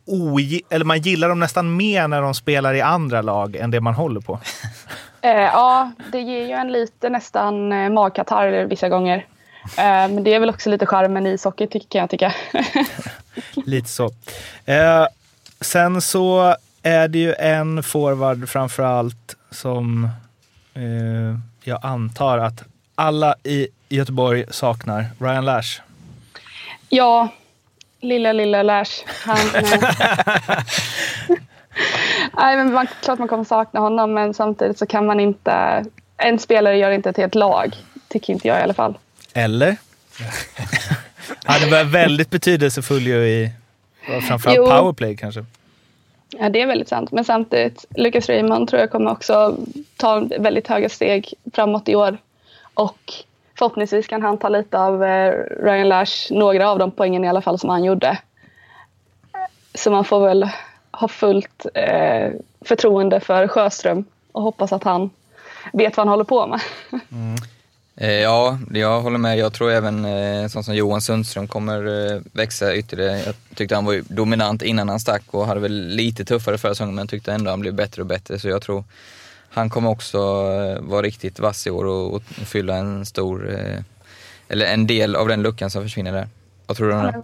ogi- 0.07 0.61
eller 0.71 0.85
man 0.85 1.01
gillar 1.01 1.29
dem 1.29 1.41
nästan 1.41 1.77
mer 1.77 2.09
när 2.09 2.23
de 2.23 2.35
spelar 2.35 2.75
i 2.75 2.81
andra 2.81 3.23
lag 3.23 3.57
än 3.57 3.71
det 3.71 3.81
man 3.81 3.95
håller 3.95 4.21
på. 4.21 4.39
Eh, 5.25 5.31
ja, 5.41 5.91
det 6.13 6.21
ger 6.21 6.47
ju 6.47 6.53
en 6.53 6.73
lite 6.73 7.09
nästan 7.11 7.73
eh, 7.73 7.91
magkatarr 7.91 8.65
vissa 8.65 8.89
gånger. 8.89 9.17
Eh, 9.77 9.83
men 9.85 10.25
det 10.25 10.35
är 10.35 10.41
väl 10.41 10.51
också 10.51 10.71
lite 10.71 10.87
charmen 10.87 11.27
i 11.27 11.31
ishockey 11.31 11.67
ty- 11.67 11.81
kan 11.89 12.01
jag 12.01 12.11
tycka. 12.11 12.35
Lite 13.67 13.89
så. 13.89 14.11
Eh, 14.65 15.07
sen 15.61 16.01
så 16.01 16.57
är 16.83 17.09
det 17.09 17.19
ju 17.19 17.35
en 17.35 17.83
forward 17.83 18.49
framför 18.49 18.83
allt 18.83 19.37
som 19.51 20.09
eh, 20.75 21.39
jag 21.65 21.79
antar 21.83 22.39
att 22.39 22.63
alla 22.95 23.35
i 23.43 23.69
Göteborg 23.89 24.45
saknar. 24.51 25.07
Ryan 25.19 25.45
Lash. 25.45 25.81
Ja, 26.89 27.29
lilla, 28.01 28.33
lilla 28.33 28.63
Lash. 28.63 28.93
Han. 29.25 29.39
Nej, 32.37 32.57
men 32.57 32.73
man, 32.73 32.87
klart 33.03 33.19
man 33.19 33.29
kommer 33.29 33.45
sakna 33.45 33.81
honom, 33.81 34.15
men 34.15 34.35
samtidigt 34.35 34.79
så 34.79 34.87
kan 34.87 35.07
man 35.07 35.21
inte... 35.21 35.85
En 36.17 36.39
spelare 36.39 36.79
gör 36.79 36.91
inte 36.91 37.11
ett 37.11 37.17
helt 37.17 37.35
lag, 37.35 37.77
tycker 38.09 38.33
inte 38.33 38.49
jag 38.49 38.59
i 38.59 38.63
alla 38.63 38.75
fall. 38.75 38.99
Eller? 39.33 39.77
Han 41.45 41.71
var 41.71 41.85
väldigt 41.85 42.31
betydelsefull 42.31 43.07
ju 43.07 43.27
i 43.29 43.53
framförallt 44.29 44.57
Jo. 44.57 44.67
powerplay 44.67 45.17
kanske. 45.17 45.45
Ja, 46.39 46.49
det 46.49 46.63
är 46.63 46.67
väldigt 46.67 46.89
sant. 46.89 47.13
Men 47.13 47.25
samtidigt, 47.25 47.85
Lucas 47.97 48.29
Raymond 48.29 48.69
tror 48.69 48.81
jag 48.81 48.91
kommer 48.91 49.11
också 49.11 49.57
ta 49.97 50.29
väldigt 50.39 50.69
höga 50.69 50.89
steg 50.89 51.35
framåt 51.53 51.89
i 51.89 51.95
år. 51.95 52.19
Och 52.75 53.13
förhoppningsvis 53.59 54.07
kan 54.07 54.23
han 54.23 54.39
ta 54.39 54.49
lite 54.49 54.79
av 54.79 55.05
eh, 55.05 55.33
Ryan 55.65 55.89
Lash, 55.89 56.33
några 56.33 56.71
av 56.71 56.79
de 56.79 56.91
poängen 56.91 57.25
i 57.25 57.29
alla 57.29 57.43
fall 57.43 57.59
som 57.59 57.71
han 57.71 57.85
gjorde. 57.85 58.19
Så 59.75 59.91
man 59.91 60.05
får 60.05 60.27
väl 60.27 60.49
ha 60.91 61.09
fullt 61.09 61.67
eh, 61.75 62.31
förtroende 62.61 63.21
för 63.21 63.49
Sjöström 63.49 64.05
och 64.33 64.43
hoppas 64.43 64.73
att 64.73 64.85
han 64.85 65.11
vet 65.73 65.97
vad 65.97 66.07
han 66.07 66.13
håller 66.13 66.25
på 66.25 66.47
med. 66.47 66.61
Mm. 66.93 67.37
Eh, 67.97 68.11
ja, 68.11 68.59
jag 68.73 69.01
håller 69.01 69.19
med. 69.19 69.39
Jag 69.39 69.53
tror 69.53 69.71
även 69.71 70.05
en 70.05 70.51
sån 70.51 70.65
som 70.65 70.75
Johan 70.75 71.01
Sundström 71.01 71.49
kommer 71.49 72.13
eh, 72.13 72.21
växa 72.33 72.75
ytterligare. 72.75 73.19
Jag 73.19 73.35
tyckte 73.55 73.75
han 73.75 73.85
var 73.85 74.03
dominant 74.09 74.63
innan 74.63 74.89
han 74.89 75.01
stack 75.01 75.23
och 75.31 75.47
hade 75.47 75.61
väl 75.61 75.89
lite 75.89 76.25
tuffare 76.25 76.59
förra 76.59 76.75
säsongen 76.75 76.95
men 76.95 77.09
tyckte 77.09 77.33
ändå 77.33 77.51
han 77.51 77.61
blev 77.61 77.75
bättre 77.75 78.03
och 78.03 78.09
bättre. 78.09 78.39
Så 78.39 78.49
jag 78.49 78.63
tror 78.63 78.85
han 79.51 79.71
kommer 79.71 79.91
också 79.91 80.19
vara 80.81 81.03
riktigt 81.03 81.41
vass 81.41 81.67
i 81.67 81.71
år 81.71 81.85
och, 81.85 82.15
och 82.15 82.23
fylla 82.23 82.77
en 82.77 83.07
stor, 83.07 83.59
eller 84.49 84.67
en 84.67 84.87
del 84.87 85.17
av 85.17 85.29
den 85.29 85.43
luckan 85.43 85.71
som 85.71 85.83
försvinner 85.83 86.13
där. 86.13 86.29
Vad 86.67 86.77
tror 86.77 86.89
du 86.89 86.95
om 86.95 87.03
det? 87.03 87.23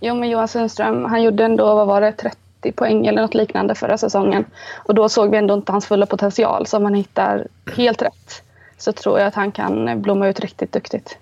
Jo, 0.00 0.14
men 0.14 0.30
Johan 0.30 0.48
Sundström, 0.48 1.04
han 1.04 1.22
gjorde 1.22 1.44
ändå, 1.44 1.74
vad 1.74 1.86
var 1.86 2.00
det, 2.00 2.12
30 2.12 2.72
poäng 2.72 3.06
eller 3.06 3.22
något 3.22 3.34
liknande 3.34 3.74
förra 3.74 3.98
säsongen. 3.98 4.44
Och 4.72 4.94
då 4.94 5.08
såg 5.08 5.30
vi 5.30 5.36
ändå 5.36 5.54
inte 5.54 5.72
hans 5.72 5.86
fulla 5.86 6.06
potential. 6.06 6.66
Så 6.66 6.82
han 6.82 6.94
hittar 6.94 7.46
helt 7.76 8.02
rätt 8.02 8.42
så 8.78 8.92
tror 8.92 9.18
jag 9.18 9.28
att 9.28 9.34
han 9.34 9.52
kan 9.52 10.02
blomma 10.02 10.28
ut 10.28 10.40
riktigt 10.40 10.72
duktigt. 10.72 11.18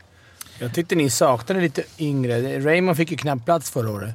Jag 0.58 0.74
tyckte 0.74 0.94
ni 0.94 1.10
saknade 1.10 1.60
lite 1.60 1.82
yngre. 1.98 2.60
Raymond 2.60 2.96
fick 2.96 3.10
ju 3.10 3.16
knappt 3.16 3.44
plats 3.44 3.70
förra 3.70 3.90
året. 3.90 4.14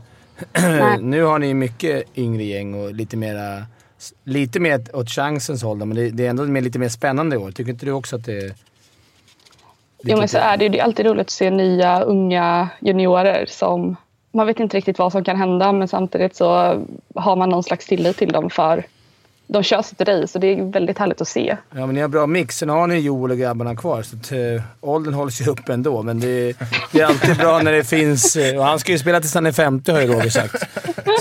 Nu 0.99 1.23
har 1.23 1.39
ni 1.39 1.53
mycket 1.53 2.17
yngre 2.17 2.43
gäng 2.43 2.73
och 2.73 2.93
lite 2.93 3.17
mera... 3.17 3.65
Lite 4.23 4.59
mer 4.59 4.95
åt 4.95 5.09
chansens 5.09 5.63
håll 5.63 5.77
men 5.77 5.95
det, 5.95 6.09
det 6.09 6.25
är 6.25 6.29
ändå 6.29 6.43
mer, 6.43 6.61
lite 6.61 6.79
mer 6.79 6.89
spännande 6.89 7.35
i 7.35 7.39
år. 7.39 7.51
Tycker 7.51 7.71
inte 7.71 7.85
du 7.85 7.91
också 7.91 8.15
att 8.15 8.25
det 8.25 8.37
är... 8.37 8.53
Jo, 10.03 10.17
men 10.17 10.27
så 10.27 10.37
är 10.37 10.57
det 10.57 10.63
ju. 10.63 10.69
Det 10.69 10.79
är 10.79 10.83
alltid 10.83 11.05
roligt 11.05 11.21
att 11.21 11.29
se 11.29 11.49
nya 11.49 12.01
unga 12.01 12.69
juniorer 12.79 13.45
som... 13.49 13.95
Man 14.31 14.47
vet 14.47 14.59
inte 14.59 14.77
riktigt 14.77 14.99
vad 14.99 15.11
som 15.11 15.23
kan 15.23 15.37
hända 15.37 15.71
men 15.71 15.87
samtidigt 15.87 16.35
så 16.35 16.47
har 17.15 17.35
man 17.35 17.49
någon 17.49 17.63
slags 17.63 17.85
tillit 17.87 18.17
till 18.17 18.31
dem 18.31 18.49
för 18.49 18.85
de 19.47 19.63
kör 19.63 19.81
sitt 19.81 20.01
race 20.01 20.37
och 20.37 20.41
det 20.41 20.47
är 20.47 20.71
väldigt 20.71 20.97
härligt 20.97 21.21
att 21.21 21.27
se. 21.27 21.57
Ja, 21.75 21.85
men 21.85 21.95
ni 21.95 22.01
har 22.01 22.07
bra 22.07 22.27
mix. 22.27 22.57
Sen 22.57 22.69
har 22.69 22.87
ni 22.87 22.99
Joel 22.99 23.31
och 23.31 23.37
grabbarna 23.37 23.75
kvar, 23.75 24.01
så 24.01 24.15
att, 24.15 24.31
äh, 24.31 24.61
åldern 24.81 25.13
hålls 25.13 25.41
ju 25.41 25.51
uppe 25.51 25.73
ändå. 25.73 26.03
Men 26.03 26.19
det, 26.19 26.53
det 26.91 27.01
är 27.01 27.05
alltid 27.05 27.37
bra 27.37 27.59
när 27.59 27.71
det 27.71 27.83
finns... 27.83 28.35
eh, 28.35 28.57
och 28.59 28.65
han 28.65 28.79
ska 28.79 28.91
ju 28.91 28.99
spela 28.99 29.19
tills 29.19 29.33
han 29.33 29.45
är 29.45 29.51
50 29.51 29.91
har 29.91 30.01
ju 30.01 30.07
Roger 30.07 30.29
sagt. 30.29 30.63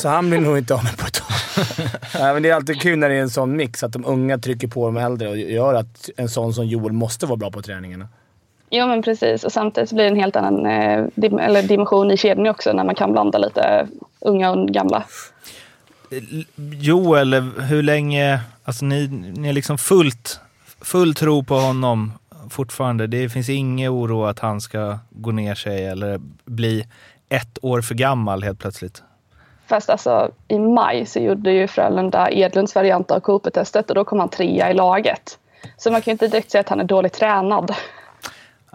Så 0.00 0.08
han 0.08 0.30
blir 0.30 0.40
nog 0.40 0.58
inte 0.58 0.74
av 0.74 0.84
med 0.84 0.96
på 0.98 1.06
ett 1.06 1.14
tag. 1.14 1.26
ja, 2.14 2.32
men 2.32 2.42
det 2.42 2.50
är 2.50 2.54
alltid 2.54 2.80
kul 2.80 2.98
när 2.98 3.08
det 3.08 3.14
är 3.14 3.20
en 3.20 3.30
sån 3.30 3.56
mix, 3.56 3.82
att 3.82 3.92
de 3.92 4.04
unga 4.06 4.38
trycker 4.38 4.68
på 4.68 4.86
de 4.86 4.96
äldre 4.96 5.28
och 5.28 5.36
gör 5.36 5.74
att 5.74 6.10
en 6.16 6.28
sån 6.28 6.54
som 6.54 6.66
Joel 6.66 6.92
måste 6.92 7.26
vara 7.26 7.36
bra 7.36 7.50
på 7.50 7.62
träningarna. 7.62 8.08
Jo 8.70 8.86
men 8.86 9.02
precis 9.02 9.44
och 9.44 9.52
samtidigt 9.52 9.92
blir 9.92 10.04
det 10.04 10.10
en 10.10 10.16
helt 10.20 10.36
annan 10.36 10.66
eh, 10.66 11.04
dim- 11.14 11.38
eller 11.40 11.62
dimension 11.62 12.10
i 12.10 12.16
kedjan 12.16 12.46
också 12.46 12.72
när 12.72 12.84
man 12.84 12.94
kan 12.94 13.12
blanda 13.12 13.38
lite 13.38 13.88
unga 14.20 14.50
och 14.50 14.68
gamla. 14.68 15.04
Eh, 16.10 16.22
Joel, 16.56 17.34
hur 17.60 17.82
länge... 17.82 18.40
Alltså 18.64 18.84
ni, 18.84 19.08
ni 19.08 19.48
är 19.48 19.52
liksom 19.52 19.78
fullt, 19.78 20.40
full 20.80 21.14
tro 21.14 21.44
på 21.44 21.54
honom 21.54 22.12
fortfarande. 22.50 23.06
Det 23.06 23.28
finns 23.28 23.48
ingen 23.48 23.92
oro 23.92 24.24
att 24.24 24.38
han 24.38 24.60
ska 24.60 24.98
gå 25.10 25.30
ner 25.32 25.54
sig 25.54 25.86
eller 25.86 26.20
bli 26.44 26.86
ett 27.28 27.58
år 27.62 27.80
för 27.80 27.94
gammal 27.94 28.42
helt 28.42 28.58
plötsligt. 28.58 29.02
Fast 29.66 29.90
alltså 29.90 30.30
i 30.48 30.58
maj 30.58 31.06
så 31.06 31.18
gjorde 31.18 31.50
ju 31.50 31.68
Frölunda 31.68 32.30
Edlunds 32.30 32.74
variant 32.74 33.10
av 33.10 33.20
Cooper-testet 33.20 33.88
och 33.88 33.94
då 33.94 34.04
kom 34.04 34.18
han 34.18 34.28
trea 34.28 34.70
i 34.70 34.74
laget. 34.74 35.38
Så 35.76 35.90
man 35.90 36.02
kan 36.02 36.10
ju 36.10 36.12
inte 36.12 36.28
direkt 36.28 36.50
säga 36.50 36.60
att 36.60 36.68
han 36.68 36.80
är 36.80 36.84
dåligt 36.84 37.12
tränad. 37.12 37.74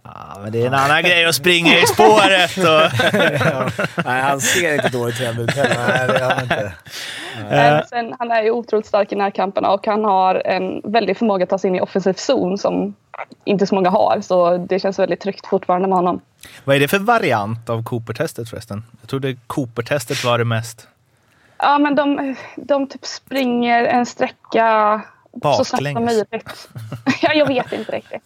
Ja, 0.04 0.38
men 0.44 0.52
det 0.52 0.62
är 0.62 0.68
en 0.68 0.74
annan 0.74 1.04
grej 1.04 1.26
att 1.26 1.36
springa 1.36 1.78
i 1.78 1.86
spåret. 1.86 2.58
Och... 2.58 3.10
Nej, 4.06 4.22
han 4.22 4.42
ser 4.42 4.76
inte 4.76 4.90
dåligt 4.90 5.22
ut 5.22 5.28
heller. 5.28 5.76
Nej, 5.88 6.08
det 6.08 6.20
gör 6.20 6.30
han 6.30 6.44
inte. 6.44 6.74
Men 7.50 7.88
sen, 7.88 8.16
han 8.20 8.32
är 8.32 8.44
ju 8.44 8.52
otroligt 8.52 8.86
stark 8.86 9.12
i 9.12 9.16
närkamperna 9.16 9.70
och 9.72 9.88
han 9.88 10.04
har 10.04 10.36
en 10.36 10.82
väldig 10.84 11.18
förmåga 11.18 11.44
att 11.44 11.50
ta 11.50 11.58
sig 11.58 11.68
in 11.68 11.76
i 11.76 11.82
offensiv 11.82 12.14
zon 12.14 12.58
som 12.58 12.96
inte 13.44 13.68
så 13.68 13.76
många 13.76 13.90
har. 13.90 14.22
Så 14.22 14.58
det 14.58 14.80
känns 14.80 15.00
väldigt 15.00 15.20
tryggt 15.20 15.48
fortfarande 15.48 15.88
med 15.88 15.98
honom. 15.98 16.22
Vad 16.64 16.76
är 16.76 16.80
det 16.80 16.88
för 16.88 17.00
variant 17.00 17.70
av 17.70 17.84
Cooper-testet 17.84 18.50
förresten? 18.50 18.84
Jag 19.02 19.10
trodde 19.10 19.36
Cooper-testet 19.48 20.24
var 20.24 20.38
det 20.38 20.46
mest 20.46 20.88
Ja, 21.64 21.80
men 21.80 21.96
de, 21.96 22.36
de 22.56 22.88
typ 22.88 23.06
springer 23.06 23.84
en 23.84 24.06
sträcka 24.06 25.02
så 25.32 25.40
snabbt 25.40 25.68
som 25.68 25.78
Baklänges. 25.78 26.06
möjligt. 26.06 26.70
ja, 27.22 27.34
jag 27.34 27.46
vet 27.46 27.74
inte 27.74 27.92
riktigt. 27.92 28.22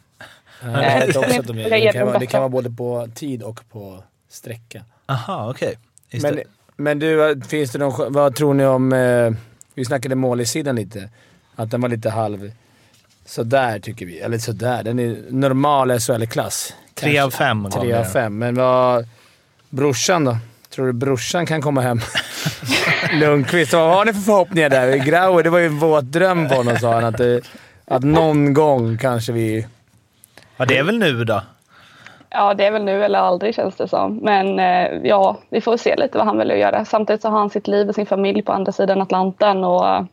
Jag 0.71 1.05
vet 1.05 1.15
också 1.15 1.39
att 1.39 1.47
de, 1.47 1.59
Jag 1.59 1.71
det, 1.71 1.91
kan 1.93 2.07
vara, 2.07 2.19
det 2.19 2.25
kan 2.25 2.41
vara 2.41 2.49
både 2.49 2.69
på 2.69 3.07
tid 3.15 3.43
och 3.43 3.69
på 3.71 4.03
sträcka. 4.29 4.83
Aha, 5.05 5.49
okej. 5.49 5.77
Just 6.09 6.23
Men, 6.23 6.39
men 6.75 6.99
du, 6.99 7.41
finns 7.47 7.71
det 7.71 7.79
någon, 7.79 8.13
vad 8.13 8.35
tror 8.35 8.53
ni 8.53 8.65
om... 8.65 8.93
Eh, 8.93 9.31
vi 9.75 9.85
snackade 9.85 10.15
målisidan 10.15 10.75
lite. 10.75 11.09
Att 11.55 11.71
den 11.71 11.81
var 11.81 11.89
lite 11.89 12.09
halv... 12.09 12.51
Sådär 13.25 13.79
tycker 13.79 14.05
vi. 14.05 14.19
Eller 14.19 14.37
sådär. 14.37 14.83
Den 14.83 14.99
är 14.99 15.17
normal 15.29 15.99
SHL-klass. 15.99 16.73
Tre 16.93 17.19
av 17.19 17.31
fem 17.31 17.69
Tre 17.71 17.93
av 17.93 18.03
fem. 18.03 18.37
Men 18.37 18.55
vad... 18.55 19.07
Brorsan 19.69 20.23
då? 20.23 20.37
Tror 20.69 20.85
du 20.85 20.93
brorsan 20.93 21.45
kan 21.45 21.61
komma 21.61 21.81
hem? 21.81 22.01
Lundqvist, 23.13 23.73
vad 23.73 23.95
har 23.95 24.05
ni 24.05 24.13
för 24.13 24.21
förhoppningar 24.21 24.69
där? 24.69 24.97
Grauer, 24.97 25.43
det 25.43 25.49
var 25.49 25.59
ju 25.59 25.65
en 25.65 25.79
våt 25.79 26.05
dröm 26.05 26.49
på 26.49 26.55
honom 26.55 26.77
sa 26.79 26.93
han. 26.93 27.05
Att, 27.05 27.17
det, 27.17 27.41
att 27.85 28.03
någon 28.03 28.53
gång 28.53 28.97
kanske 28.97 29.31
vi... 29.31 29.67
Ja, 30.57 30.65
det 30.65 30.77
är 30.77 30.83
väl 30.83 30.97
nu 30.99 31.23
då? 31.23 31.41
Ja, 32.29 32.53
det 32.53 32.65
är 32.65 32.71
väl 32.71 32.83
nu 32.83 33.03
eller 33.05 33.19
aldrig 33.19 33.55
känns 33.55 33.75
det 33.75 33.87
som. 33.87 34.17
Men 34.17 34.59
eh, 34.59 34.99
ja, 35.03 35.39
vi 35.49 35.61
får 35.61 35.77
se 35.77 35.95
lite 35.95 36.17
vad 36.17 36.27
han 36.27 36.37
väljer 36.37 36.55
att 36.55 36.61
göra. 36.61 36.85
Samtidigt 36.85 37.21
så 37.21 37.29
har 37.29 37.39
han 37.39 37.49
sitt 37.49 37.67
liv 37.67 37.89
och 37.89 37.95
sin 37.95 38.05
familj 38.05 38.41
på 38.41 38.51
andra 38.51 38.71
sidan 38.71 39.01
Atlanten 39.01 39.63
och 39.63 39.87
eh, 39.89 40.03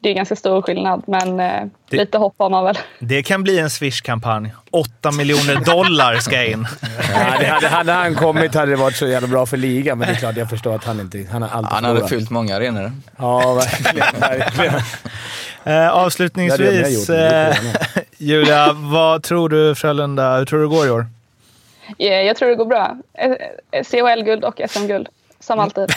det 0.00 0.10
är 0.10 0.14
ganska 0.14 0.36
stor 0.36 0.62
skillnad. 0.62 1.02
Men 1.06 1.40
eh, 1.40 1.62
Det- 1.90 1.96
lite 1.96 2.18
hopp 2.18 2.34
har 2.38 2.50
man 2.50 2.64
väl. 2.64 2.78
Det 2.98 3.22
kan 3.22 3.42
bli 3.42 3.58
en 3.58 3.70
Swish-kampanj. 3.70 4.52
8 4.70 5.10
miljoner 5.12 5.64
dollar 5.64 6.14
ska 6.16 6.44
in. 6.44 6.66
Ja, 7.14 7.38
det 7.40 7.46
hade, 7.46 7.68
hade 7.68 7.92
han 7.92 8.14
kommit 8.14 8.54
hade 8.54 8.70
det 8.70 8.76
varit 8.76 8.96
så 8.96 9.06
jävla 9.06 9.28
bra 9.28 9.46
för 9.46 9.56
ligan, 9.56 9.98
men 9.98 10.08
det 10.08 10.14
är 10.14 10.18
klart 10.18 10.36
jag 10.36 10.50
förstår 10.50 10.74
att 10.74 10.84
han 10.84 11.00
inte... 11.00 11.26
Han 11.32 11.42
har 11.42 11.48
alltid 11.48 11.72
Han 11.72 11.84
hade 11.84 12.08
fyllt 12.08 12.30
många 12.30 12.56
arenor. 12.56 12.92
Ja, 13.18 13.54
verkligen. 13.54 14.20
verkligen. 14.20 14.72
Eh, 15.66 15.88
avslutningsvis, 15.90 17.10
eh. 17.10 17.56
Julia, 18.18 18.72
vad 18.72 19.22
tror 19.22 19.48
du 19.48 19.74
Frölunda, 19.74 20.36
hur 20.38 20.44
tror 20.44 20.58
du 20.58 20.64
det 20.64 20.70
går 20.74 20.86
i 20.86 20.90
år? 20.90 21.06
Eh, 21.98 22.06
Jag 22.06 22.36
tror 22.36 22.48
det 22.48 22.54
går 22.56 22.64
bra. 22.66 22.96
Eh, 23.18 23.30
eh, 23.72 23.84
CHL-guld 23.84 24.44
och 24.44 24.60
SM-guld. 24.70 25.08
Som 25.40 25.58
alltid. 25.60 25.84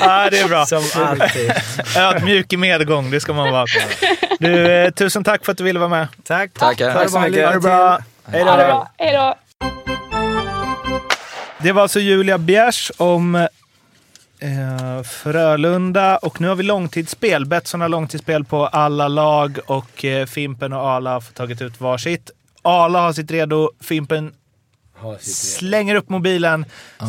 Ja, 0.00 0.28
det 0.30 0.38
är 0.40 0.48
bra. 0.48 0.66
Som 0.66 0.82
alltid. 0.96 1.52
Ödmjuk 1.96 2.52
i 2.52 2.56
medgång, 2.56 3.10
det 3.10 3.20
ska 3.20 3.32
man 3.32 3.52
vara. 3.52 3.66
Du, 4.38 4.72
eh, 4.72 4.90
tusen 4.90 5.24
tack 5.24 5.44
för 5.44 5.52
att 5.52 5.58
du 5.58 5.64
ville 5.64 5.78
vara 5.78 5.88
med. 5.88 6.06
Tack. 6.24 6.52
Tackar. 6.52 6.90
Ha 6.92 7.02
det 7.04 7.10
bra. 7.10 7.20
Ha 7.20 7.26
Lycka 7.28 7.46
det 7.46 7.52
till. 7.52 7.60
bra. 7.60 7.98
Hej 8.26 8.42
Ha 8.44 8.56
det 8.56 8.62
då. 8.62 8.68
bra. 8.68 8.90
Hej 8.98 9.12
då! 9.12 9.34
Det 11.58 11.72
var 11.72 11.82
alltså 11.82 12.00
Julia 12.00 12.38
Bjärs 12.38 12.92
om 12.96 13.48
eh, 14.44 15.02
Frölunda 15.02 16.16
och 16.16 16.40
nu 16.40 16.48
har 16.48 16.56
vi 16.56 16.62
långtidsspel. 16.62 17.46
Betsson 17.46 17.80
har 17.80 17.88
långtidsspel 17.88 18.44
på 18.44 18.66
alla 18.66 19.08
lag 19.08 19.58
och 19.66 20.04
eh, 20.04 20.26
Fimpen 20.26 20.72
och 20.72 20.80
Ala 20.80 21.12
har 21.12 21.20
tagit 21.20 21.62
ut 21.62 21.80
varsitt. 21.80 22.30
Ala 22.62 23.00
har 23.00 23.12
sitt 23.12 23.30
redo, 23.30 23.70
Fimpen 23.80 24.32
slänger 25.20 25.94
upp 25.94 26.08
mobilen. 26.08 26.64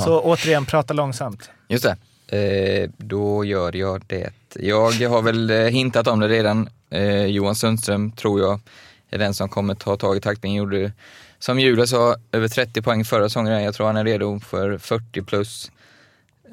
Så 0.06 0.22
återigen, 0.22 0.66
prata 0.66 0.94
långsamt. 0.94 1.50
Just 1.68 1.84
det. 1.84 1.98
Eh, 2.38 2.90
då 2.98 3.46
gör 3.46 3.76
jag 3.76 4.04
det. 4.08 4.30
Jag 4.56 5.10
har 5.10 5.22
väl 5.22 5.50
eh, 5.50 5.58
hintat 5.58 6.08
om 6.08 6.20
det 6.20 6.28
redan. 6.28 6.70
Eh, 6.90 7.26
Johan 7.26 7.56
Sundström 7.56 8.12
tror 8.12 8.40
jag 8.40 8.60
är 9.10 9.18
den 9.18 9.34
som 9.34 9.50
kommer 9.50 9.76
ta 9.76 9.98
tag 9.98 10.18
i 10.18 10.22
taktpinnen. 10.22 10.58
Gjorde, 10.58 10.92
som 11.40 11.60
Julia 11.60 11.88
sa, 11.88 12.16
över 12.32 12.48
30 12.48 12.82
poäng 12.82 13.06
förra 13.06 13.30
säsongen. 13.30 13.64
Jag 13.64 13.76
tror 13.76 13.88
han 13.88 13.98
är 13.98 14.04
redo 14.04 14.40
för 14.40 14.78
40 14.78 15.22
plus. 15.22 15.72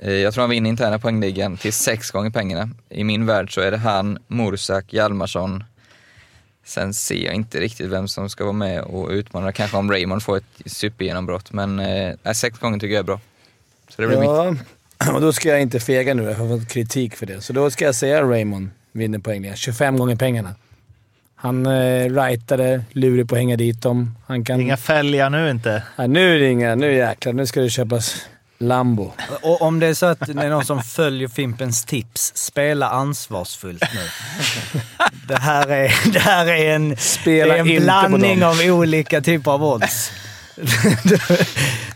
Eh, 0.05 0.13
jag 0.13 0.35
tror 0.35 0.43
han 0.43 0.51
vinner 0.51 0.71
interna 0.71 0.99
poängligan 0.99 1.57
till 1.57 1.73
sex 1.73 2.11
gånger 2.11 2.31
pengarna. 2.31 2.69
I 2.89 3.05
min 3.05 3.27
värld 3.27 3.55
så 3.55 3.61
är 3.61 3.71
det 3.71 3.77
han, 3.77 4.19
Mursak, 4.27 4.93
Hjalmarsson. 4.93 5.65
Sen 6.65 6.95
ser 6.95 7.25
jag 7.25 7.35
inte 7.35 7.61
riktigt 7.61 7.91
vem 7.91 8.09
som 8.09 8.31
ska 8.31 8.45
vara 8.45 8.53
med 8.53 8.83
och 8.83 9.09
utmana. 9.09 9.53
Kanske 9.53 9.77
om 9.77 9.91
Raymond 9.91 10.23
får 10.23 10.37
ett 10.37 10.45
supergenombrott. 10.67 11.53
Men 11.53 11.79
eh, 11.79 12.33
sex 12.33 12.59
gånger 12.59 12.79
tycker 12.79 12.95
jag 12.95 13.01
är 13.01 13.07
bra. 13.07 13.21
Så 13.89 14.03
det 14.03 14.09
blir 14.09 14.19
mitt. 14.19 14.27
Ja, 14.99 15.13
och 15.15 15.21
då 15.21 15.33
ska 15.33 15.49
jag 15.49 15.63
inte 15.63 15.81
fega 15.81 16.15
nu. 16.15 16.23
Jag 16.23 16.35
har 16.35 16.49
fått 16.49 16.69
kritik 16.69 17.17
för 17.17 17.27
det. 17.27 17.41
Så 17.41 17.53
då 17.53 17.71
ska 17.71 17.85
jag 17.85 17.95
säga 17.95 18.23
Raymond 18.23 18.71
vinner 18.93 19.19
poängligan. 19.19 19.57
25 19.57 19.97
gånger 19.99 20.17
pengarna. 20.17 20.55
Han 21.35 21.67
eh, 21.67 22.11
rightade, 22.11 22.85
lurig 22.93 23.29
på 23.29 23.35
att 23.35 23.39
hänga 23.39 23.57
dit 23.57 23.83
dem. 23.83 24.17
Han 24.27 24.45
kan... 24.45 24.61
Inga 24.61 24.77
fälgar 24.77 25.31
nu 25.31 25.51
inte. 25.51 25.83
Ja, 25.97 26.07
nu 26.07 26.35
är 26.35 26.39
det 26.39 26.51
inga... 26.51 26.75
Nu 26.75 26.95
jäklar. 26.95 27.33
Nu 27.33 27.47
ska 27.47 27.61
det 27.61 27.71
köpas 27.71 28.27
Lambo. 28.63 29.13
Och 29.43 29.63
om 29.63 29.81
det 29.81 29.87
är 29.87 29.95
så 29.95 30.07
att 30.07 30.21
det 30.21 30.43
är 30.43 30.49
någon 30.51 30.65
som 30.65 30.83
följer 30.83 31.29
Fimpens 31.29 31.85
tips, 31.85 32.33
spela 32.35 32.89
ansvarsfullt 32.89 33.85
nu. 33.95 34.09
Det 35.29 35.39
här 35.39 35.69
är, 35.69 36.13
det 36.13 36.19
här 36.19 36.47
är 36.47 36.75
en, 36.75 36.97
Spela 36.97 37.55
är 37.57 37.59
en 37.59 37.83
blandning 37.83 38.45
av 38.45 38.61
olika 38.61 39.21
typer 39.21 39.51
av 39.51 39.65
odds. 39.65 40.11
Du, 41.05 41.19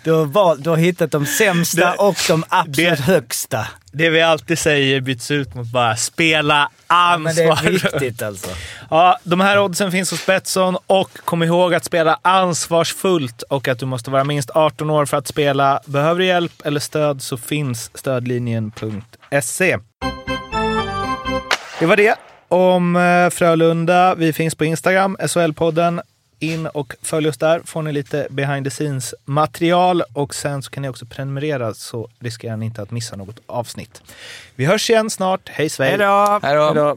du, 0.04 0.12
har 0.12 0.24
valt, 0.24 0.64
du 0.64 0.70
har 0.70 0.76
hittat 0.76 1.10
de 1.10 1.26
sämsta 1.26 1.90
Det- 1.90 1.96
och 1.96 2.16
de 2.28 2.44
absolut 2.48 2.96
det- 2.96 3.02
högsta. 3.02 3.66
Det 3.98 4.10
vi 4.10 4.22
alltid 4.22 4.58
säger 4.58 5.00
byts 5.00 5.30
ut 5.30 5.54
mot 5.54 5.66
bara 5.66 5.96
spela 5.96 6.70
Men 6.88 7.24
det 7.24 7.30
ansvar. 7.30 7.66
är 7.66 7.70
viktigt 7.70 8.22
alltså. 8.22 8.48
Ja, 8.90 9.18
de 9.22 9.40
här 9.40 9.58
oddsen 9.58 9.90
finns 9.92 10.10
hos 10.10 10.26
Betsson 10.26 10.76
och 10.86 11.10
kom 11.24 11.42
ihåg 11.42 11.74
att 11.74 11.84
spela 11.84 12.18
ansvarsfullt 12.22 13.42
och 13.42 13.68
att 13.68 13.78
du 13.78 13.86
måste 13.86 14.10
vara 14.10 14.24
minst 14.24 14.50
18 14.50 14.90
år 14.90 15.06
för 15.06 15.16
att 15.16 15.26
spela. 15.26 15.80
Behöver 15.86 16.20
du 16.20 16.26
hjälp 16.26 16.52
eller 16.64 16.80
stöd 16.80 17.22
så 17.22 17.36
finns 17.36 17.90
stödlinjen.se. 17.94 19.78
Det 21.80 21.86
var 21.86 21.96
det 21.96 22.14
om 22.48 22.96
eh, 22.96 23.30
Frölunda. 23.30 24.14
Vi 24.14 24.32
finns 24.32 24.54
på 24.54 24.64
Instagram, 24.64 25.16
SHL-podden. 25.20 26.00
In 26.38 26.66
och 26.66 26.94
följ 27.02 27.28
oss 27.28 27.38
där 27.38 27.60
får 27.64 27.82
ni 27.82 27.92
lite 27.92 28.26
behind 28.30 28.66
the 28.66 28.70
scenes 28.70 29.14
material 29.24 30.02
och 30.12 30.34
sen 30.34 30.62
så 30.62 30.70
kan 30.70 30.82
ni 30.82 30.88
också 30.88 31.06
prenumerera 31.06 31.74
så 31.74 32.08
riskerar 32.18 32.56
ni 32.56 32.66
inte 32.66 32.82
att 32.82 32.90
missa 32.90 33.16
något 33.16 33.40
avsnitt. 33.46 34.02
Vi 34.54 34.64
hörs 34.64 34.90
igen 34.90 35.10
snart. 35.10 35.48
Hej 35.48 35.68
svej! 35.68 35.88
Hej 35.90 35.98
då! 36.74 36.96